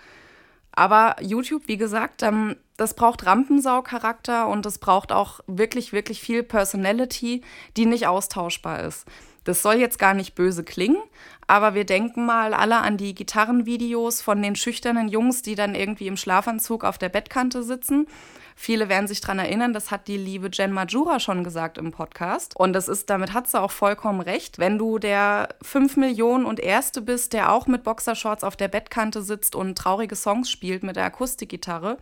Aber 0.73 1.17
YouTube, 1.21 1.63
wie 1.67 1.77
gesagt, 1.77 2.23
ähm, 2.23 2.57
das 2.77 2.95
braucht 2.95 3.27
Rampensau-Charakter 3.27 4.49
und 4.49 4.65
es 4.67 4.79
braucht 4.79 5.13
auch 5.13 5.41
wirklich, 5.47 5.93
wirklich 5.93 6.21
viel 6.21 6.43
Personality, 6.43 7.43
die 7.77 7.87
nicht 7.87 8.07
austauschbar 8.07 8.85
ist. 8.85 9.07
Das 9.51 9.63
soll 9.63 9.75
jetzt 9.75 9.99
gar 9.99 10.15
nicht 10.15 10.37
böse 10.37 10.63
klingen, 10.63 11.03
aber 11.49 11.75
wir 11.75 11.85
denken 11.85 12.25
mal 12.25 12.55
alle 12.55 12.77
an 12.77 12.97
die 12.97 13.17
Gitarrenvideos 13.17 14.23
von 14.23 14.41
den 14.41 14.55
schüchternen 14.55 15.09
Jungs, 15.09 15.43
die 15.43 15.57
dann 15.57 15.75
irgendwie 15.75 16.07
im 16.07 16.17
Schlafanzug 16.17 16.85
auf 16.85 16.99
der 16.99 17.09
Bettkante 17.09 17.65
sitzen. 17.65 18.07
Viele 18.55 18.89
werden 18.89 19.09
sich 19.09 19.21
daran 19.21 19.41
erinnern, 19.41 19.73
das 19.73 19.91
hat 19.91 20.07
die 20.07 20.19
liebe 20.19 20.51
Jen 20.53 20.71
Majura 20.71 21.19
schon 21.19 21.43
gesagt 21.43 21.79
im 21.79 21.91
Podcast. 21.91 22.55
Und 22.55 22.75
das 22.75 22.87
ist, 22.87 23.11
damit 23.11 23.33
hat 23.33 23.49
sie 23.49 23.61
auch 23.61 23.73
vollkommen 23.73 24.21
recht. 24.21 24.61
Wenn 24.61 24.79
du 24.79 25.01
der 25.01 25.49
5 25.63 25.97
Millionen 25.97 26.45
und 26.45 26.61
Erste 26.61 27.03
bist, 27.03 27.33
der 27.33 27.51
auch 27.51 27.67
mit 27.67 27.83
Boxershorts 27.83 28.45
auf 28.45 28.55
der 28.55 28.69
Bettkante 28.69 29.21
sitzt 29.21 29.57
und 29.57 29.77
traurige 29.77 30.15
Songs 30.15 30.49
spielt 30.49 30.85
mit 30.85 30.95
der 30.95 31.07
Akustikgitarre, 31.07 31.99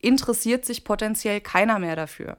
interessiert 0.00 0.64
sich 0.64 0.82
potenziell 0.82 1.42
keiner 1.42 1.78
mehr 1.78 1.96
dafür. 1.96 2.38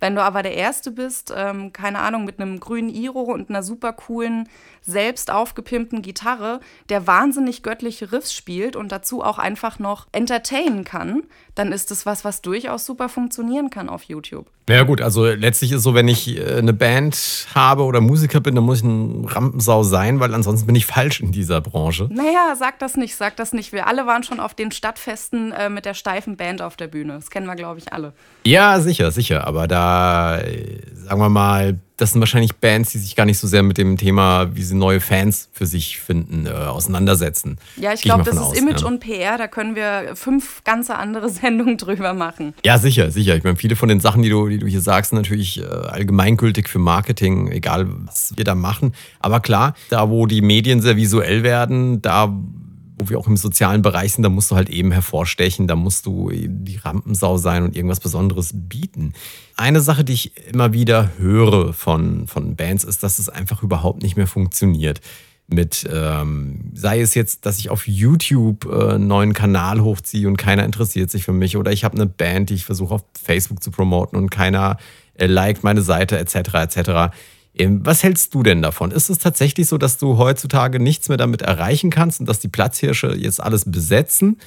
Wenn 0.00 0.14
du 0.14 0.22
aber 0.22 0.42
der 0.42 0.54
Erste 0.54 0.90
bist, 0.90 1.32
ähm, 1.36 1.72
keine 1.72 2.00
Ahnung, 2.00 2.24
mit 2.24 2.40
einem 2.40 2.60
grünen 2.60 2.88
Iro 2.88 3.22
und 3.22 3.50
einer 3.50 3.62
super 3.62 3.92
coolen, 3.92 4.48
selbst 4.82 5.30
aufgepimpten 5.30 6.02
Gitarre, 6.02 6.60
der 6.88 7.06
wahnsinnig 7.06 7.62
göttliche 7.62 8.12
Riffs 8.12 8.34
spielt 8.34 8.76
und 8.76 8.92
dazu 8.92 9.22
auch 9.22 9.38
einfach 9.38 9.78
noch 9.78 10.06
entertainen 10.12 10.84
kann, 10.84 11.22
dann 11.54 11.72
ist 11.72 11.90
es 11.90 12.06
was, 12.06 12.24
was 12.24 12.42
durchaus 12.42 12.86
super 12.86 13.08
funktionieren 13.08 13.70
kann 13.70 13.88
auf 13.88 14.04
YouTube. 14.04 14.46
Ja 14.68 14.82
gut, 14.82 15.00
also 15.00 15.26
letztlich 15.26 15.70
ist 15.70 15.84
so, 15.84 15.94
wenn 15.94 16.08
ich 16.08 16.36
äh, 16.36 16.58
eine 16.58 16.72
Band 16.72 17.46
habe 17.54 17.84
oder 17.84 18.00
Musiker 18.00 18.40
bin, 18.40 18.56
dann 18.56 18.64
muss 18.64 18.78
ich 18.78 18.84
ein 18.84 19.24
Rampensau 19.24 19.84
sein, 19.84 20.18
weil 20.18 20.34
ansonsten 20.34 20.66
bin 20.66 20.74
ich 20.74 20.86
falsch 20.86 21.20
in 21.20 21.30
dieser 21.30 21.60
Branche. 21.60 22.08
Naja, 22.10 22.54
sag 22.58 22.80
das 22.80 22.96
nicht, 22.96 23.14
sag 23.14 23.36
das 23.36 23.52
nicht. 23.52 23.72
Wir 23.72 23.86
alle 23.86 24.06
waren 24.06 24.24
schon 24.24 24.40
auf 24.40 24.54
den 24.54 24.72
Stadtfesten 24.72 25.52
äh, 25.52 25.70
mit 25.70 25.84
der 25.84 25.94
steifen 25.94 26.36
Band 26.36 26.62
auf 26.62 26.74
der 26.74 26.88
Bühne. 26.88 27.12
Das 27.14 27.30
kennen 27.30 27.46
wir, 27.46 27.54
glaube 27.54 27.78
ich, 27.78 27.92
alle. 27.92 28.12
Ja, 28.44 28.80
sicher, 28.80 29.12
sicher. 29.12 29.46
Aber 29.46 29.68
da, 29.68 29.85
äh, 29.86 30.80
sagen 31.06 31.20
wir 31.20 31.28
mal, 31.28 31.78
das 31.96 32.12
sind 32.12 32.20
wahrscheinlich 32.20 32.56
Bands, 32.56 32.92
die 32.92 32.98
sich 32.98 33.16
gar 33.16 33.24
nicht 33.24 33.38
so 33.38 33.46
sehr 33.46 33.62
mit 33.62 33.78
dem 33.78 33.96
Thema, 33.96 34.54
wie 34.54 34.62
sie 34.62 34.74
neue 34.74 35.00
Fans 35.00 35.48
für 35.52 35.66
sich 35.66 35.98
finden, 35.98 36.46
äh, 36.46 36.50
auseinandersetzen. 36.50 37.56
Ja, 37.76 37.92
ich 37.94 38.02
glaube, 38.02 38.22
das 38.22 38.34
ist 38.34 38.40
aus, 38.40 38.58
Image 38.58 38.82
ja. 38.82 38.86
und 38.86 39.00
PR, 39.00 39.38
da 39.38 39.48
können 39.48 39.76
wir 39.76 40.14
fünf 40.14 40.62
ganze 40.64 40.96
andere 40.96 41.28
Sendungen 41.30 41.78
drüber 41.78 42.12
machen. 42.12 42.54
Ja, 42.64 42.78
sicher, 42.78 43.10
sicher. 43.10 43.36
Ich 43.36 43.44
meine, 43.44 43.56
viele 43.56 43.76
von 43.76 43.88
den 43.88 44.00
Sachen, 44.00 44.22
die 44.22 44.28
du, 44.28 44.48
die 44.48 44.58
du 44.58 44.66
hier 44.66 44.82
sagst, 44.82 45.10
sind 45.10 45.18
natürlich 45.18 45.62
äh, 45.62 45.64
allgemeingültig 45.64 46.68
für 46.68 46.78
Marketing, 46.78 47.48
egal 47.48 47.86
was 48.06 48.34
wir 48.36 48.44
da 48.44 48.54
machen. 48.54 48.92
Aber 49.20 49.40
klar, 49.40 49.74
da 49.88 50.10
wo 50.10 50.26
die 50.26 50.42
Medien 50.42 50.82
sehr 50.82 50.96
visuell 50.96 51.42
werden, 51.42 52.02
da 52.02 52.36
wo 52.98 53.08
wir 53.10 53.18
auch 53.18 53.26
im 53.26 53.36
sozialen 53.36 53.82
Bereich 53.82 54.14
sind, 54.14 54.22
da 54.22 54.28
musst 54.28 54.50
du 54.50 54.56
halt 54.56 54.70
eben 54.70 54.90
hervorstechen, 54.90 55.66
da 55.66 55.76
musst 55.76 56.06
du 56.06 56.30
die 56.32 56.76
Rampensau 56.76 57.36
sein 57.36 57.62
und 57.62 57.76
irgendwas 57.76 58.00
Besonderes 58.00 58.52
bieten. 58.54 59.12
Eine 59.56 59.80
Sache, 59.80 60.02
die 60.02 60.14
ich 60.14 60.32
immer 60.48 60.72
wieder 60.72 61.12
höre 61.18 61.72
von, 61.72 62.26
von 62.26 62.56
Bands, 62.56 62.84
ist, 62.84 63.02
dass 63.02 63.18
es 63.18 63.28
einfach 63.28 63.62
überhaupt 63.62 64.02
nicht 64.02 64.16
mehr 64.16 64.26
funktioniert. 64.26 65.00
Mit, 65.48 65.88
ähm, 65.92 66.72
sei 66.74 67.00
es 67.00 67.14
jetzt, 67.14 67.46
dass 67.46 67.58
ich 67.58 67.70
auf 67.70 67.86
YouTube 67.86 68.64
äh, 68.64 68.94
einen 68.94 69.06
neuen 69.06 69.32
Kanal 69.32 69.80
hochziehe 69.80 70.26
und 70.26 70.36
keiner 70.36 70.64
interessiert 70.64 71.10
sich 71.10 71.22
für 71.22 71.32
mich, 71.32 71.56
oder 71.56 71.70
ich 71.70 71.84
habe 71.84 71.94
eine 71.94 72.06
Band, 72.06 72.50
die 72.50 72.54
ich 72.54 72.64
versuche 72.64 72.94
auf 72.94 73.04
Facebook 73.22 73.62
zu 73.62 73.70
promoten 73.70 74.18
und 74.18 74.30
keiner 74.30 74.78
äh, 75.14 75.26
liked 75.26 75.62
meine 75.62 75.82
Seite, 75.82 76.18
etc., 76.18 76.54
etc 76.54 77.10
was 77.58 78.02
hältst 78.02 78.34
du 78.34 78.42
denn 78.42 78.62
davon? 78.62 78.90
Ist 78.90 79.08
es 79.08 79.18
tatsächlich 79.18 79.66
so, 79.66 79.78
dass 79.78 79.98
du 79.98 80.18
heutzutage 80.18 80.78
nichts 80.78 81.08
mehr 81.08 81.18
damit 81.18 81.42
erreichen 81.42 81.90
kannst 81.90 82.20
und 82.20 82.26
dass 82.26 82.38
die 82.38 82.48
Platzhirsche 82.48 83.14
jetzt 83.16 83.42
alles 83.42 83.64
besetzen? 83.64 84.38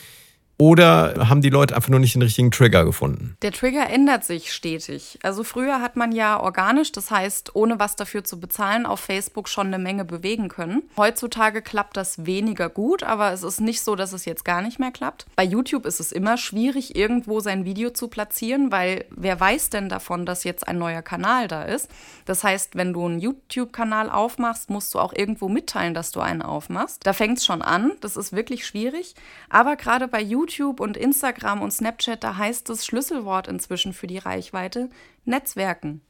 Oder 0.61 1.29
haben 1.29 1.41
die 1.41 1.49
Leute 1.49 1.73
einfach 1.73 1.87
nur 1.87 2.01
nicht 2.01 2.15
den 2.15 2.21
richtigen 2.21 2.51
Trigger 2.51 2.83
gefunden? 2.83 3.37
Der 3.43 3.53
Trigger 3.53 3.89
ändert 3.89 4.25
sich 4.25 4.51
stetig. 4.51 5.17
Also 5.23 5.45
früher 5.45 5.81
hat 5.81 5.95
man 5.95 6.11
ja 6.11 6.37
organisch, 6.37 6.91
das 6.91 7.11
heißt 7.11 7.55
ohne 7.55 7.79
was 7.79 7.95
dafür 7.95 8.25
zu 8.25 8.41
bezahlen, 8.41 8.85
auf 8.85 8.99
Facebook 8.99 9.47
schon 9.47 9.67
eine 9.67 9.79
Menge 9.79 10.03
bewegen 10.03 10.49
können. 10.49 10.83
Heutzutage 10.97 11.61
klappt 11.61 11.95
das 11.95 12.25
weniger 12.25 12.67
gut, 12.67 13.03
aber 13.03 13.31
es 13.31 13.43
ist 13.43 13.61
nicht 13.61 13.81
so, 13.81 13.95
dass 13.95 14.11
es 14.11 14.25
jetzt 14.25 14.43
gar 14.43 14.61
nicht 14.61 14.79
mehr 14.79 14.91
klappt. 14.91 15.27
Bei 15.37 15.45
YouTube 15.45 15.85
ist 15.85 16.01
es 16.01 16.11
immer 16.11 16.35
schwierig, 16.35 16.93
irgendwo 16.93 17.39
sein 17.39 17.63
Video 17.63 17.91
zu 17.91 18.09
platzieren, 18.09 18.69
weil 18.69 19.05
wer 19.11 19.39
weiß 19.39 19.69
denn 19.69 19.87
davon, 19.87 20.25
dass 20.25 20.43
jetzt 20.43 20.67
ein 20.67 20.77
neuer 20.77 21.01
Kanal 21.01 21.47
da 21.47 21.63
ist? 21.63 21.89
Das 22.25 22.43
heißt, 22.43 22.75
wenn 22.75 22.91
du 22.91 23.05
einen 23.05 23.19
YouTube-Kanal 23.19 24.09
aufmachst, 24.09 24.69
musst 24.69 24.93
du 24.93 24.99
auch 24.99 25.13
irgendwo 25.13 25.47
mitteilen, 25.47 25.93
dass 25.93 26.11
du 26.11 26.19
einen 26.19 26.41
aufmachst. 26.41 27.07
Da 27.07 27.13
fängt 27.13 27.37
es 27.37 27.45
schon 27.45 27.61
an. 27.61 27.93
Das 28.01 28.17
ist 28.17 28.33
wirklich 28.33 28.67
schwierig. 28.67 29.15
Aber 29.47 29.77
gerade 29.77 30.09
bei 30.09 30.21
YouTube 30.21 30.48
YouTube 30.51 30.79
und 30.79 30.97
Instagram 30.97 31.61
und 31.61 31.71
Snapchat, 31.71 32.23
da 32.23 32.37
heißt 32.37 32.69
das 32.69 32.85
Schlüsselwort 32.85 33.47
inzwischen 33.47 33.93
für 33.93 34.07
die 34.07 34.17
Reichweite 34.17 34.89
Netzwerken. 35.25 36.01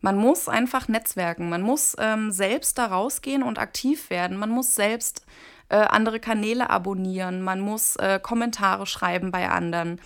Man 0.00 0.16
muss 0.16 0.48
einfach 0.48 0.88
netzwerken. 0.88 1.48
Man 1.48 1.62
muss 1.62 1.96
ähm, 1.98 2.30
selbst 2.30 2.78
da 2.78 2.86
rausgehen 2.86 3.42
und 3.42 3.58
aktiv 3.58 4.10
werden. 4.10 4.36
Man 4.36 4.50
muss 4.50 4.74
selbst 4.74 5.24
äh, 5.68 5.76
andere 5.76 6.20
Kanäle 6.20 6.70
abonnieren. 6.70 7.42
Man 7.42 7.60
muss 7.60 7.96
äh, 7.96 8.20
Kommentare 8.22 8.86
schreiben 8.86 9.30
bei 9.30 9.48
anderen. 9.48 10.00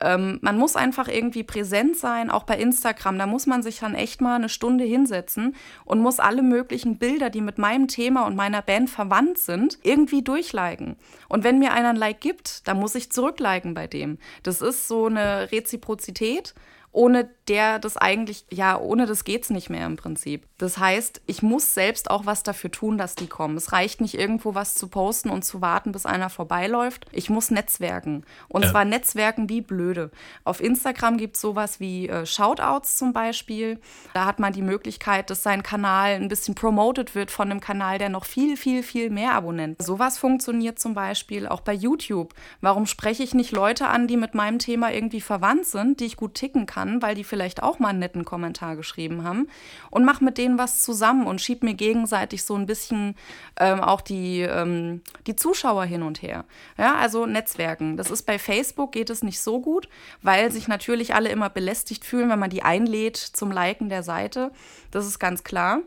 Ähm, 0.00 0.38
man 0.42 0.56
muss 0.56 0.76
einfach 0.76 1.08
irgendwie 1.08 1.42
präsent 1.42 1.96
sein, 1.96 2.30
auch 2.30 2.44
bei 2.44 2.56
Instagram. 2.56 3.18
Da 3.18 3.26
muss 3.26 3.46
man 3.46 3.62
sich 3.62 3.80
dann 3.80 3.94
echt 3.94 4.20
mal 4.20 4.36
eine 4.36 4.48
Stunde 4.48 4.84
hinsetzen 4.84 5.54
und 5.84 6.00
muss 6.00 6.20
alle 6.20 6.42
möglichen 6.42 6.98
Bilder, 6.98 7.30
die 7.30 7.40
mit 7.40 7.58
meinem 7.58 7.88
Thema 7.88 8.26
und 8.26 8.36
meiner 8.36 8.62
Band 8.62 8.88
verwandt 8.90 9.38
sind, 9.38 9.78
irgendwie 9.82 10.22
durchliken. 10.22 10.96
Und 11.28 11.44
wenn 11.44 11.58
mir 11.58 11.72
einer 11.72 11.90
ein 11.90 11.96
Like 11.96 12.20
gibt, 12.20 12.66
dann 12.66 12.78
muss 12.78 12.94
ich 12.94 13.12
zurückliken 13.12 13.74
bei 13.74 13.86
dem. 13.86 14.18
Das 14.42 14.62
ist 14.62 14.88
so 14.88 15.06
eine 15.06 15.52
Reziprozität 15.52 16.54
ohne 16.92 17.28
der 17.46 17.78
das 17.78 17.96
eigentlich, 17.96 18.44
ja, 18.50 18.78
ohne 18.78 19.06
das 19.06 19.24
geht's 19.24 19.50
nicht 19.50 19.70
mehr 19.70 19.86
im 19.86 19.96
Prinzip. 19.96 20.46
Das 20.58 20.78
heißt, 20.78 21.22
ich 21.26 21.42
muss 21.42 21.74
selbst 21.74 22.10
auch 22.10 22.26
was 22.26 22.42
dafür 22.42 22.70
tun, 22.70 22.98
dass 22.98 23.14
die 23.14 23.28
kommen. 23.28 23.56
Es 23.56 23.72
reicht 23.72 24.00
nicht 24.00 24.14
irgendwo 24.14 24.54
was 24.54 24.74
zu 24.74 24.88
posten 24.88 25.30
und 25.30 25.44
zu 25.44 25.60
warten, 25.60 25.92
bis 25.92 26.06
einer 26.06 26.30
vorbeiläuft. 26.30 27.06
Ich 27.12 27.30
muss 27.30 27.50
netzwerken. 27.50 28.24
Und 28.48 28.64
ja. 28.64 28.70
zwar 28.70 28.84
netzwerken 28.84 29.48
wie 29.48 29.60
blöde. 29.60 30.10
Auf 30.44 30.60
Instagram 30.60 31.16
gibt 31.16 31.36
es 31.36 31.42
sowas 31.42 31.80
wie 31.80 32.08
äh, 32.08 32.26
Shoutouts 32.26 32.96
zum 32.96 33.12
Beispiel. 33.12 33.80
Da 34.14 34.26
hat 34.26 34.38
man 34.38 34.52
die 34.52 34.62
Möglichkeit, 34.62 35.30
dass 35.30 35.42
sein 35.42 35.62
Kanal 35.62 36.14
ein 36.14 36.28
bisschen 36.28 36.54
promoted 36.54 37.14
wird 37.14 37.30
von 37.30 37.50
einem 37.50 37.60
Kanal, 37.60 37.98
der 37.98 38.08
noch 38.08 38.24
viel, 38.24 38.56
viel, 38.56 38.82
viel 38.82 39.10
mehr 39.10 39.32
Abonnenten. 39.32 39.82
Sowas 39.82 40.18
funktioniert 40.18 40.78
zum 40.78 40.94
Beispiel 40.94 41.46
auch 41.46 41.60
bei 41.60 41.72
YouTube. 41.72 42.34
Warum 42.60 42.86
spreche 42.86 43.22
ich 43.22 43.34
nicht 43.34 43.52
Leute 43.52 43.86
an, 43.86 44.06
die 44.06 44.16
mit 44.16 44.34
meinem 44.34 44.58
Thema 44.58 44.92
irgendwie 44.92 45.20
verwandt 45.20 45.66
sind, 45.66 46.00
die 46.00 46.06
ich 46.06 46.16
gut 46.16 46.34
ticken 46.34 46.66
kann? 46.66 46.79
Kann, 46.80 47.02
weil 47.02 47.14
die 47.14 47.24
vielleicht 47.24 47.62
auch 47.62 47.78
mal 47.78 47.88
einen 47.88 47.98
netten 47.98 48.24
Kommentar 48.24 48.76
geschrieben 48.76 49.22
haben 49.24 49.48
und 49.90 50.04
mach 50.04 50.20
mit 50.20 50.38
denen 50.38 50.58
was 50.58 50.82
zusammen 50.82 51.26
und 51.26 51.40
schieb 51.40 51.62
mir 51.62 51.74
gegenseitig 51.74 52.44
so 52.44 52.54
ein 52.54 52.66
bisschen 52.66 53.16
ähm, 53.58 53.80
auch 53.80 54.00
die, 54.00 54.40
ähm, 54.40 55.02
die 55.26 55.36
Zuschauer 55.36 55.84
hin 55.84 56.02
und 56.02 56.22
her. 56.22 56.44
Ja, 56.78 56.96
also 56.96 57.26
Netzwerken. 57.26 57.96
Das 57.96 58.10
ist 58.10 58.22
bei 58.22 58.38
Facebook 58.38 58.92
geht 58.92 59.10
es 59.10 59.22
nicht 59.22 59.40
so 59.40 59.60
gut, 59.60 59.88
weil 60.22 60.50
sich 60.50 60.68
natürlich 60.68 61.14
alle 61.14 61.28
immer 61.28 61.50
belästigt 61.50 62.04
fühlen, 62.04 62.30
wenn 62.30 62.38
man 62.38 62.50
die 62.50 62.62
einlädt 62.62 63.16
zum 63.16 63.50
Liken 63.50 63.88
der 63.88 64.02
Seite. 64.02 64.50
Das 64.90 65.06
ist 65.06 65.18
ganz 65.18 65.44
klar 65.44 65.82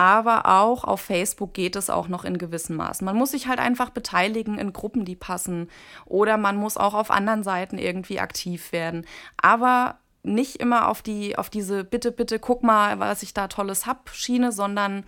aber 0.00 0.46
auch 0.46 0.84
auf 0.84 1.02
Facebook 1.02 1.52
geht 1.52 1.76
es 1.76 1.90
auch 1.90 2.08
noch 2.08 2.24
in 2.24 2.38
gewissem 2.38 2.76
Maßen. 2.76 3.04
Man 3.04 3.16
muss 3.16 3.32
sich 3.32 3.48
halt 3.48 3.58
einfach 3.58 3.90
beteiligen 3.90 4.56
in 4.56 4.72
Gruppen, 4.72 5.04
die 5.04 5.14
passen 5.14 5.68
oder 6.06 6.38
man 6.38 6.56
muss 6.56 6.78
auch 6.78 6.94
auf 6.94 7.10
anderen 7.10 7.42
Seiten 7.42 7.76
irgendwie 7.76 8.18
aktiv 8.18 8.72
werden. 8.72 9.04
Aber 9.36 9.98
nicht 10.22 10.56
immer 10.56 10.88
auf 10.88 11.02
die, 11.02 11.38
auf 11.38 11.50
diese 11.50 11.84
Bitte, 11.84 12.12
bitte, 12.12 12.38
guck 12.38 12.62
mal, 12.62 12.98
was 12.98 13.22
ich 13.22 13.34
da 13.34 13.48
Tolles 13.48 13.86
hab 13.86 14.10
Schiene, 14.10 14.52
sondern 14.52 15.04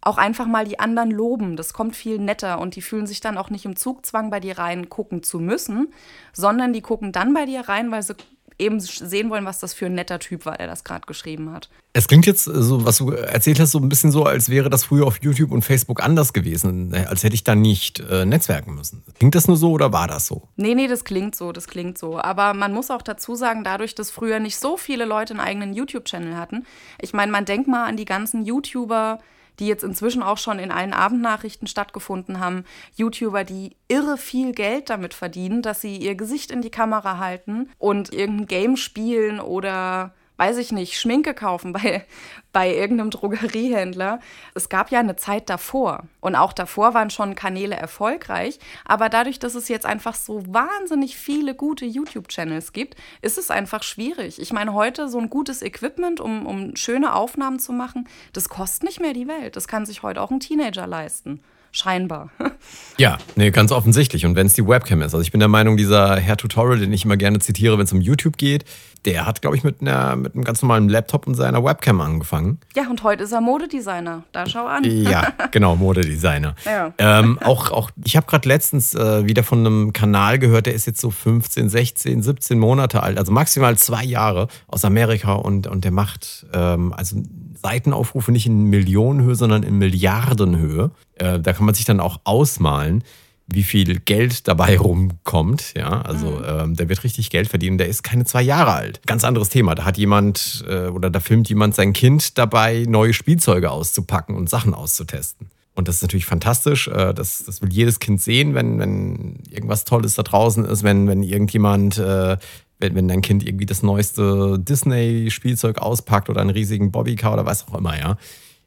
auch 0.00 0.18
einfach 0.18 0.46
mal 0.46 0.64
die 0.64 0.78
anderen 0.78 1.10
loben. 1.10 1.56
Das 1.56 1.72
kommt 1.72 1.96
viel 1.96 2.18
netter 2.18 2.60
und 2.60 2.76
die 2.76 2.82
fühlen 2.82 3.06
sich 3.06 3.20
dann 3.20 3.38
auch 3.38 3.50
nicht 3.50 3.64
im 3.64 3.76
Zugzwang 3.76 4.30
bei 4.30 4.40
dir 4.40 4.58
rein 4.58 4.88
gucken 4.88 5.22
zu 5.22 5.40
müssen, 5.40 5.92
sondern 6.32 6.72
die 6.72 6.80
gucken 6.80 7.12
dann 7.12 7.34
bei 7.34 7.44
dir 7.44 7.68
rein, 7.68 7.90
weil 7.90 8.02
sie 8.02 8.14
eben 8.58 8.80
sehen 8.80 9.30
wollen, 9.30 9.44
was 9.44 9.58
das 9.58 9.74
für 9.74 9.86
ein 9.86 9.94
netter 9.94 10.18
Typ 10.18 10.46
war, 10.46 10.56
der 10.56 10.66
das 10.66 10.84
gerade 10.84 11.06
geschrieben 11.06 11.52
hat. 11.52 11.68
Es 11.92 12.08
klingt 12.08 12.26
jetzt 12.26 12.44
so, 12.44 12.84
was 12.84 12.98
du 12.98 13.10
erzählt 13.10 13.58
hast, 13.58 13.70
so 13.70 13.78
ein 13.78 13.88
bisschen 13.88 14.10
so, 14.10 14.24
als 14.24 14.48
wäre 14.48 14.68
das 14.68 14.84
früher 14.84 15.06
auf 15.06 15.22
YouTube 15.22 15.50
und 15.50 15.62
Facebook 15.62 16.02
anders 16.02 16.32
gewesen, 16.32 16.94
als 16.94 17.22
hätte 17.22 17.34
ich 17.34 17.44
da 17.44 17.54
nicht 17.54 18.00
äh, 18.00 18.24
netzwerken 18.24 18.74
müssen. 18.74 19.02
Klingt 19.18 19.34
das 19.34 19.48
nur 19.48 19.56
so 19.56 19.70
oder 19.70 19.92
war 19.92 20.06
das 20.06 20.26
so? 20.26 20.48
Nee, 20.56 20.74
nee, 20.74 20.88
das 20.88 21.04
klingt 21.04 21.34
so, 21.34 21.52
das 21.52 21.66
klingt 21.66 21.96
so. 21.98 22.18
Aber 22.18 22.54
man 22.54 22.72
muss 22.72 22.90
auch 22.90 23.02
dazu 23.02 23.34
sagen, 23.34 23.64
dadurch, 23.64 23.94
dass 23.94 24.10
früher 24.10 24.40
nicht 24.40 24.58
so 24.58 24.76
viele 24.76 25.04
Leute 25.04 25.32
einen 25.34 25.40
eigenen 25.40 25.74
YouTube-Channel 25.74 26.36
hatten, 26.36 26.66
ich 27.00 27.12
meine, 27.12 27.32
man 27.32 27.44
denkt 27.44 27.68
mal 27.68 27.86
an 27.86 27.96
die 27.96 28.04
ganzen 28.04 28.44
YouTuber, 28.44 29.20
die 29.58 29.66
jetzt 29.66 29.84
inzwischen 29.84 30.22
auch 30.22 30.38
schon 30.38 30.58
in 30.58 30.70
allen 30.70 30.92
Abendnachrichten 30.92 31.66
stattgefunden 31.66 32.40
haben. 32.40 32.64
YouTuber, 32.94 33.44
die 33.44 33.76
irre 33.88 34.16
viel 34.18 34.52
Geld 34.52 34.90
damit 34.90 35.14
verdienen, 35.14 35.62
dass 35.62 35.80
sie 35.80 35.96
ihr 35.96 36.14
Gesicht 36.14 36.50
in 36.50 36.62
die 36.62 36.70
Kamera 36.70 37.18
halten 37.18 37.70
und 37.78 38.12
irgendein 38.12 38.46
Game 38.46 38.76
spielen 38.76 39.40
oder 39.40 40.14
weiß 40.36 40.58
ich 40.58 40.72
nicht, 40.72 40.98
Schminke 40.98 41.34
kaufen 41.34 41.72
bei, 41.72 42.04
bei 42.52 42.74
irgendeinem 42.74 43.10
Drogeriehändler. 43.10 44.20
Es 44.54 44.68
gab 44.68 44.90
ja 44.90 45.00
eine 45.00 45.16
Zeit 45.16 45.48
davor 45.50 46.04
und 46.20 46.36
auch 46.36 46.52
davor 46.52 46.94
waren 46.94 47.10
schon 47.10 47.34
Kanäle 47.34 47.76
erfolgreich, 47.76 48.58
aber 48.84 49.08
dadurch, 49.08 49.38
dass 49.38 49.54
es 49.54 49.68
jetzt 49.68 49.86
einfach 49.86 50.14
so 50.14 50.42
wahnsinnig 50.46 51.16
viele 51.16 51.54
gute 51.54 51.84
YouTube-Channels 51.84 52.72
gibt, 52.72 52.96
ist 53.22 53.38
es 53.38 53.50
einfach 53.50 53.82
schwierig. 53.82 54.40
Ich 54.40 54.52
meine, 54.52 54.74
heute 54.74 55.08
so 55.08 55.18
ein 55.18 55.30
gutes 55.30 55.62
Equipment, 55.62 56.20
um, 56.20 56.46
um 56.46 56.76
schöne 56.76 57.14
Aufnahmen 57.14 57.58
zu 57.58 57.72
machen, 57.72 58.08
das 58.32 58.48
kostet 58.48 58.84
nicht 58.84 59.00
mehr 59.00 59.12
die 59.12 59.28
Welt. 59.28 59.56
Das 59.56 59.68
kann 59.68 59.86
sich 59.86 60.02
heute 60.02 60.20
auch 60.20 60.30
ein 60.30 60.40
Teenager 60.40 60.86
leisten. 60.86 61.40
Scheinbar. 61.72 62.30
ja, 62.96 63.18
nee, 63.34 63.50
ganz 63.50 63.72
offensichtlich. 63.72 64.24
Und 64.24 64.36
wenn 64.36 64.46
es 64.46 64.54
die 64.54 64.66
Webcam 64.66 65.02
ist. 65.02 65.14
Also 65.14 65.20
ich 65.20 65.32
bin 65.32 65.40
der 65.40 65.48
Meinung, 65.48 65.76
dieser 65.76 66.16
Herr 66.16 66.36
Tutorial, 66.36 66.78
den 66.78 66.92
ich 66.92 67.04
immer 67.04 67.16
gerne 67.16 67.38
zitiere, 67.38 67.78
wenn 67.78 67.84
es 67.84 67.92
um 67.92 68.00
YouTube 68.00 68.36
geht, 68.36 68.64
der 69.06 69.24
hat, 69.24 69.40
glaube 69.40 69.56
ich, 69.56 69.62
mit, 69.62 69.80
einer, 69.80 70.16
mit 70.16 70.34
einem 70.34 70.44
ganz 70.44 70.62
normalen 70.62 70.88
Laptop 70.88 71.26
und 71.26 71.34
seiner 71.34 71.62
Webcam 71.64 72.00
angefangen. 72.00 72.58
Ja, 72.74 72.88
und 72.90 73.02
heute 73.04 73.22
ist 73.22 73.32
er 73.32 73.40
Modedesigner. 73.40 74.24
Da 74.32 74.46
schau 74.46 74.66
an. 74.66 74.82
ja, 74.84 75.32
genau, 75.52 75.76
Modedesigner. 75.76 76.56
Ja. 76.64 76.92
Ähm, 76.98 77.38
auch, 77.42 77.70
auch, 77.70 77.90
ich 78.04 78.16
habe 78.16 78.26
gerade 78.26 78.48
letztens 78.48 78.94
äh, 78.94 79.26
wieder 79.26 79.44
von 79.44 79.60
einem 79.60 79.92
Kanal 79.92 80.38
gehört, 80.38 80.66
der 80.66 80.74
ist 80.74 80.86
jetzt 80.86 81.00
so 81.00 81.10
15, 81.10 81.68
16, 81.68 82.22
17 82.22 82.58
Monate 82.58 83.02
alt, 83.02 83.16
also 83.16 83.30
maximal 83.30 83.78
zwei 83.78 84.04
Jahre 84.04 84.48
aus 84.66 84.84
Amerika 84.84 85.34
und, 85.34 85.68
und 85.68 85.84
der 85.84 85.92
macht 85.92 86.46
ähm, 86.52 86.92
also 86.92 87.22
Seitenaufrufe 87.60 88.32
nicht 88.32 88.46
in 88.46 88.64
Millionenhöhe, 88.64 89.34
sondern 89.34 89.62
in 89.62 89.78
Milliardenhöhe. 89.78 90.90
Äh, 91.14 91.40
da 91.40 91.52
kann 91.52 91.66
man 91.66 91.74
sich 91.74 91.84
dann 91.84 92.00
auch 92.00 92.20
ausmalen, 92.24 93.02
wie 93.46 93.62
viel 93.62 94.00
Geld 94.00 94.48
dabei 94.48 94.78
rumkommt. 94.78 95.74
Ja, 95.76 96.02
also 96.02 96.26
mhm. 96.26 96.44
ähm, 96.46 96.76
der 96.76 96.88
wird 96.88 97.04
richtig 97.04 97.30
Geld 97.30 97.48
verdienen. 97.48 97.78
Der 97.78 97.88
ist 97.88 98.02
keine 98.02 98.24
zwei 98.24 98.42
Jahre 98.42 98.72
alt. 98.72 99.00
Ganz 99.06 99.24
anderes 99.24 99.48
Thema. 99.48 99.74
Da 99.74 99.84
hat 99.84 99.98
jemand 99.98 100.64
äh, 100.68 100.86
oder 100.86 101.10
da 101.10 101.20
filmt 101.20 101.48
jemand 101.48 101.74
sein 101.74 101.92
Kind 101.92 102.38
dabei, 102.38 102.84
neue 102.88 103.12
Spielzeuge 103.12 103.70
auszupacken 103.70 104.34
und 104.34 104.50
Sachen 104.50 104.74
auszutesten. 104.74 105.48
Und 105.76 105.88
das 105.88 105.96
ist 105.96 106.02
natürlich 106.02 106.26
fantastisch. 106.26 106.88
Äh, 106.88 107.12
das, 107.14 107.44
das 107.44 107.62
will 107.62 107.72
jedes 107.72 108.00
Kind 108.00 108.20
sehen, 108.20 108.54
wenn, 108.54 108.78
wenn 108.78 109.40
irgendwas 109.50 109.84
Tolles 109.84 110.14
da 110.14 110.22
draußen 110.22 110.64
ist, 110.64 110.82
wenn, 110.82 111.06
wenn 111.06 111.22
irgendjemand 111.22 111.98
äh, 111.98 112.38
wenn, 112.78 112.94
wenn 112.94 113.08
dein 113.08 113.22
Kind 113.22 113.46
irgendwie 113.46 113.66
das 113.66 113.82
neueste 113.82 114.58
Disney-Spielzeug 114.58 115.78
auspackt 115.78 116.28
oder 116.28 116.40
einen 116.40 116.50
riesigen 116.50 116.92
Bobbycar 116.92 117.32
oder 117.32 117.46
was 117.46 117.66
auch 117.68 117.74
immer, 117.74 117.98
ja. 117.98 118.16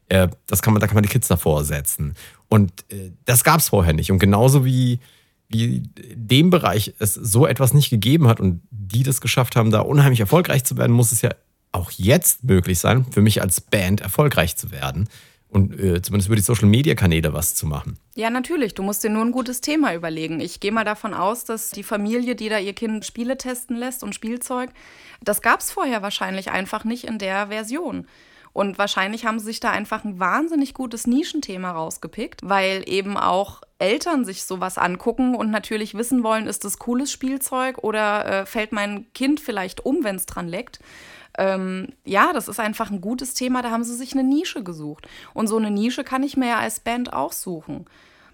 Äh, 0.08 0.28
das 0.46 0.62
kann 0.62 0.72
man, 0.72 0.80
da 0.80 0.86
kann 0.86 0.96
man 0.96 1.04
die 1.04 1.08
Kids 1.08 1.28
davor 1.28 1.64
setzen. 1.64 2.14
Und 2.48 2.72
äh, 2.90 3.12
das 3.24 3.44
gab 3.44 3.60
es 3.60 3.68
vorher 3.68 3.92
nicht. 3.92 4.10
Und 4.10 4.18
genauso 4.18 4.64
wie, 4.64 4.98
wie 5.48 5.82
dem 6.14 6.50
Bereich 6.50 6.94
es 6.98 7.14
so 7.14 7.46
etwas 7.46 7.74
nicht 7.74 7.90
gegeben 7.90 8.26
hat 8.26 8.40
und 8.40 8.62
die 8.70 9.04
das 9.04 9.20
geschafft 9.20 9.54
haben, 9.56 9.70
da 9.70 9.80
unheimlich 9.80 10.20
erfolgreich 10.20 10.64
zu 10.64 10.76
werden, 10.76 10.92
muss 10.92 11.12
es 11.12 11.22
ja 11.22 11.30
auch 11.72 11.92
jetzt 11.92 12.42
möglich 12.42 12.80
sein, 12.80 13.06
für 13.12 13.20
mich 13.20 13.40
als 13.40 13.60
Band 13.60 14.00
erfolgreich 14.00 14.56
zu 14.56 14.72
werden 14.72 15.08
und 15.50 15.78
äh, 15.78 16.00
zumindest 16.00 16.28
über 16.28 16.36
die 16.36 16.42
Social-Media-Kanäle 16.42 17.32
was 17.32 17.54
zu 17.54 17.66
machen. 17.66 17.98
Ja, 18.14 18.30
natürlich. 18.30 18.74
Du 18.74 18.82
musst 18.82 19.02
dir 19.02 19.10
nur 19.10 19.24
ein 19.24 19.32
gutes 19.32 19.60
Thema 19.60 19.94
überlegen. 19.94 20.40
Ich 20.40 20.60
gehe 20.60 20.72
mal 20.72 20.84
davon 20.84 21.12
aus, 21.12 21.44
dass 21.44 21.70
die 21.70 21.82
Familie, 21.82 22.36
die 22.36 22.48
da 22.48 22.58
ihr 22.58 22.72
Kind 22.72 23.04
Spiele 23.04 23.36
testen 23.36 23.76
lässt 23.76 24.02
und 24.02 24.14
Spielzeug, 24.14 24.70
das 25.22 25.42
gab 25.42 25.60
es 25.60 25.70
vorher 25.70 26.02
wahrscheinlich 26.02 26.50
einfach 26.50 26.84
nicht 26.84 27.04
in 27.04 27.18
der 27.18 27.48
Version. 27.48 28.06
Und 28.52 28.78
wahrscheinlich 28.78 29.26
haben 29.26 29.38
sie 29.38 29.46
sich 29.46 29.60
da 29.60 29.70
einfach 29.70 30.04
ein 30.04 30.18
wahnsinnig 30.18 30.74
gutes 30.74 31.06
Nischenthema 31.06 31.70
rausgepickt, 31.70 32.40
weil 32.42 32.82
eben 32.86 33.16
auch 33.16 33.62
Eltern 33.78 34.24
sich 34.24 34.44
sowas 34.44 34.76
angucken 34.76 35.34
und 35.36 35.50
natürlich 35.50 35.94
wissen 35.94 36.24
wollen, 36.24 36.46
ist 36.46 36.64
das 36.64 36.78
cooles 36.78 37.12
Spielzeug 37.12 37.78
oder 37.78 38.26
äh, 38.26 38.46
fällt 38.46 38.72
mein 38.72 39.12
Kind 39.14 39.40
vielleicht 39.40 39.84
um, 39.86 40.02
wenn 40.02 40.16
es 40.16 40.26
dran 40.26 40.48
leckt 40.48 40.80
ähm, 41.38 41.88
ja, 42.04 42.32
das 42.32 42.48
ist 42.48 42.60
einfach 42.60 42.90
ein 42.90 43.00
gutes 43.00 43.34
Thema, 43.34 43.62
da 43.62 43.70
haben 43.70 43.84
sie 43.84 43.94
sich 43.94 44.12
eine 44.12 44.24
Nische 44.24 44.62
gesucht. 44.62 45.08
Und 45.34 45.46
so 45.46 45.56
eine 45.56 45.70
Nische 45.70 46.04
kann 46.04 46.22
ich 46.22 46.36
mir 46.36 46.48
ja 46.48 46.58
als 46.58 46.80
Band 46.80 47.12
auch 47.12 47.32
suchen. 47.32 47.86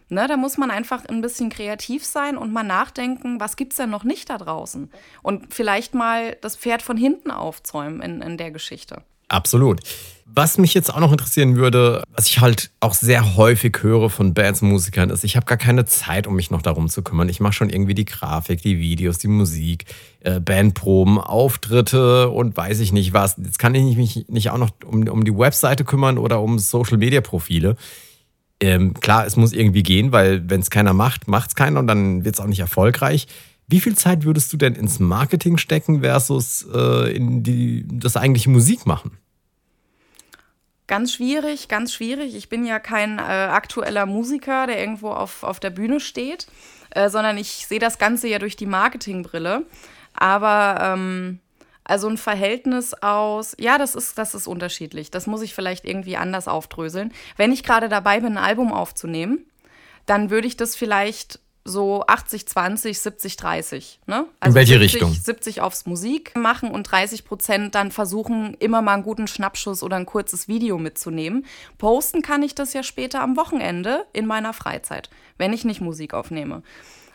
Ne, 0.08 0.28
da 0.28 0.36
muss 0.36 0.56
man 0.56 0.70
einfach 0.70 1.04
ein 1.06 1.20
bisschen 1.20 1.50
kreativ 1.50 2.04
sein 2.04 2.36
und 2.36 2.52
mal 2.52 2.62
nachdenken, 2.62 3.40
was 3.40 3.56
gibt 3.56 3.72
es 3.72 3.78
denn 3.78 3.90
noch 3.90 4.04
nicht 4.04 4.30
da 4.30 4.38
draußen? 4.38 4.88
Und 5.22 5.52
vielleicht 5.52 5.94
mal 5.94 6.36
das 6.42 6.56
Pferd 6.56 6.80
von 6.80 6.96
hinten 6.96 7.32
aufzäumen 7.32 8.00
in, 8.00 8.22
in 8.22 8.36
der 8.36 8.52
Geschichte. 8.52 9.02
Absolut. 9.28 9.80
Was 10.28 10.58
mich 10.58 10.74
jetzt 10.74 10.92
auch 10.92 11.00
noch 11.00 11.12
interessieren 11.12 11.56
würde, 11.56 12.02
was 12.14 12.26
ich 12.26 12.40
halt 12.40 12.70
auch 12.80 12.92
sehr 12.92 13.36
häufig 13.36 13.78
höre 13.80 14.10
von 14.10 14.34
Bands 14.34 14.60
und 14.60 14.68
Musikern, 14.68 15.08
ist, 15.08 15.24
ich 15.24 15.34
habe 15.34 15.46
gar 15.46 15.56
keine 15.56 15.86
Zeit, 15.86 16.26
um 16.26 16.34
mich 16.34 16.50
noch 16.50 16.60
darum 16.60 16.90
zu 16.90 17.00
kümmern. 17.02 17.30
Ich 17.30 17.40
mache 17.40 17.54
schon 17.54 17.70
irgendwie 17.70 17.94
die 17.94 18.04
Grafik, 18.04 18.60
die 18.60 18.78
Videos, 18.78 19.16
die 19.16 19.28
Musik, 19.28 19.86
äh, 20.20 20.38
Bandproben, 20.38 21.18
Auftritte 21.18 22.28
und 22.28 22.54
weiß 22.54 22.80
ich 22.80 22.92
nicht 22.92 23.14
was. 23.14 23.36
Jetzt 23.38 23.58
kann 23.58 23.74
ich 23.74 23.96
mich 23.96 24.26
nicht 24.28 24.50
auch 24.50 24.58
noch 24.58 24.70
um, 24.84 25.08
um 25.08 25.24
die 25.24 25.34
Webseite 25.34 25.84
kümmern 25.84 26.18
oder 26.18 26.42
um 26.42 26.58
Social-Media-Profile. 26.58 27.76
Ähm, 28.60 28.94
klar, 28.94 29.26
es 29.26 29.36
muss 29.36 29.52
irgendwie 29.52 29.82
gehen, 29.82 30.12
weil 30.12 30.50
wenn 30.50 30.60
es 30.60 30.70
keiner 30.70 30.92
macht, 30.92 31.28
macht 31.28 31.50
es 31.50 31.54
keiner 31.54 31.80
und 31.80 31.86
dann 31.86 32.24
wird 32.24 32.34
es 32.34 32.40
auch 32.40 32.46
nicht 32.46 32.60
erfolgreich. 32.60 33.26
Wie 33.68 33.80
viel 33.80 33.96
Zeit 33.96 34.24
würdest 34.24 34.52
du 34.52 34.56
denn 34.56 34.74
ins 34.74 35.00
Marketing 35.00 35.58
stecken 35.58 36.02
versus 36.02 36.66
äh, 36.72 37.16
in 37.16 37.42
die, 37.42 37.84
das 37.86 38.16
eigentliche 38.16 38.50
Musik 38.50 38.86
machen? 38.86 39.18
Ganz 40.86 41.14
schwierig, 41.14 41.66
ganz 41.66 41.92
schwierig. 41.92 42.36
Ich 42.36 42.48
bin 42.48 42.64
ja 42.64 42.78
kein 42.78 43.18
äh, 43.18 43.22
aktueller 43.22 44.06
Musiker, 44.06 44.68
der 44.68 44.78
irgendwo 44.78 45.10
auf, 45.10 45.42
auf 45.42 45.58
der 45.58 45.70
Bühne 45.70 45.98
steht, 45.98 46.46
äh, 46.90 47.08
sondern 47.08 47.38
ich 47.38 47.66
sehe 47.66 47.80
das 47.80 47.98
Ganze 47.98 48.28
ja 48.28 48.38
durch 48.38 48.54
die 48.54 48.66
Marketingbrille. 48.66 49.66
Aber 50.14 50.78
ähm, 50.80 51.40
also 51.82 52.08
ein 52.08 52.18
Verhältnis 52.18 52.94
aus, 52.94 53.56
ja, 53.58 53.78
das 53.78 53.96
ist, 53.96 54.16
das 54.16 54.36
ist 54.36 54.46
unterschiedlich. 54.46 55.10
Das 55.10 55.26
muss 55.26 55.42
ich 55.42 55.54
vielleicht 55.54 55.84
irgendwie 55.84 56.16
anders 56.16 56.46
aufdröseln. 56.46 57.12
Wenn 57.36 57.50
ich 57.50 57.64
gerade 57.64 57.88
dabei 57.88 58.20
bin, 58.20 58.36
ein 58.36 58.44
Album 58.44 58.72
aufzunehmen, 58.72 59.44
dann 60.04 60.30
würde 60.30 60.46
ich 60.46 60.56
das 60.56 60.76
vielleicht 60.76 61.40
so 61.66 62.04
80, 62.06 62.46
20, 62.46 63.00
70, 63.00 63.36
30. 63.36 64.00
Ne? 64.06 64.26
Also 64.40 64.52
In 64.52 64.54
welche 64.54 64.78
70, 64.78 64.94
Richtung? 64.94 65.12
70 65.12 65.60
aufs 65.60 65.86
Musik 65.86 66.36
machen 66.36 66.70
und 66.70 66.84
30 66.84 67.24
Prozent 67.24 67.74
dann 67.74 67.90
versuchen, 67.90 68.54
immer 68.54 68.82
mal 68.82 68.94
einen 68.94 69.02
guten 69.02 69.26
Schnappschuss 69.26 69.82
oder 69.82 69.96
ein 69.96 70.06
kurzes 70.06 70.48
Video 70.48 70.78
mitzunehmen. 70.78 71.44
Posten 71.78 72.22
kann 72.22 72.42
ich 72.42 72.54
das 72.54 72.72
ja 72.72 72.82
später 72.82 73.20
am 73.20 73.36
Wochenende 73.36 74.06
in 74.12 74.26
meiner 74.26 74.52
Freizeit, 74.52 75.10
wenn 75.38 75.52
ich 75.52 75.64
nicht 75.64 75.80
Musik 75.80 76.14
aufnehme. 76.14 76.62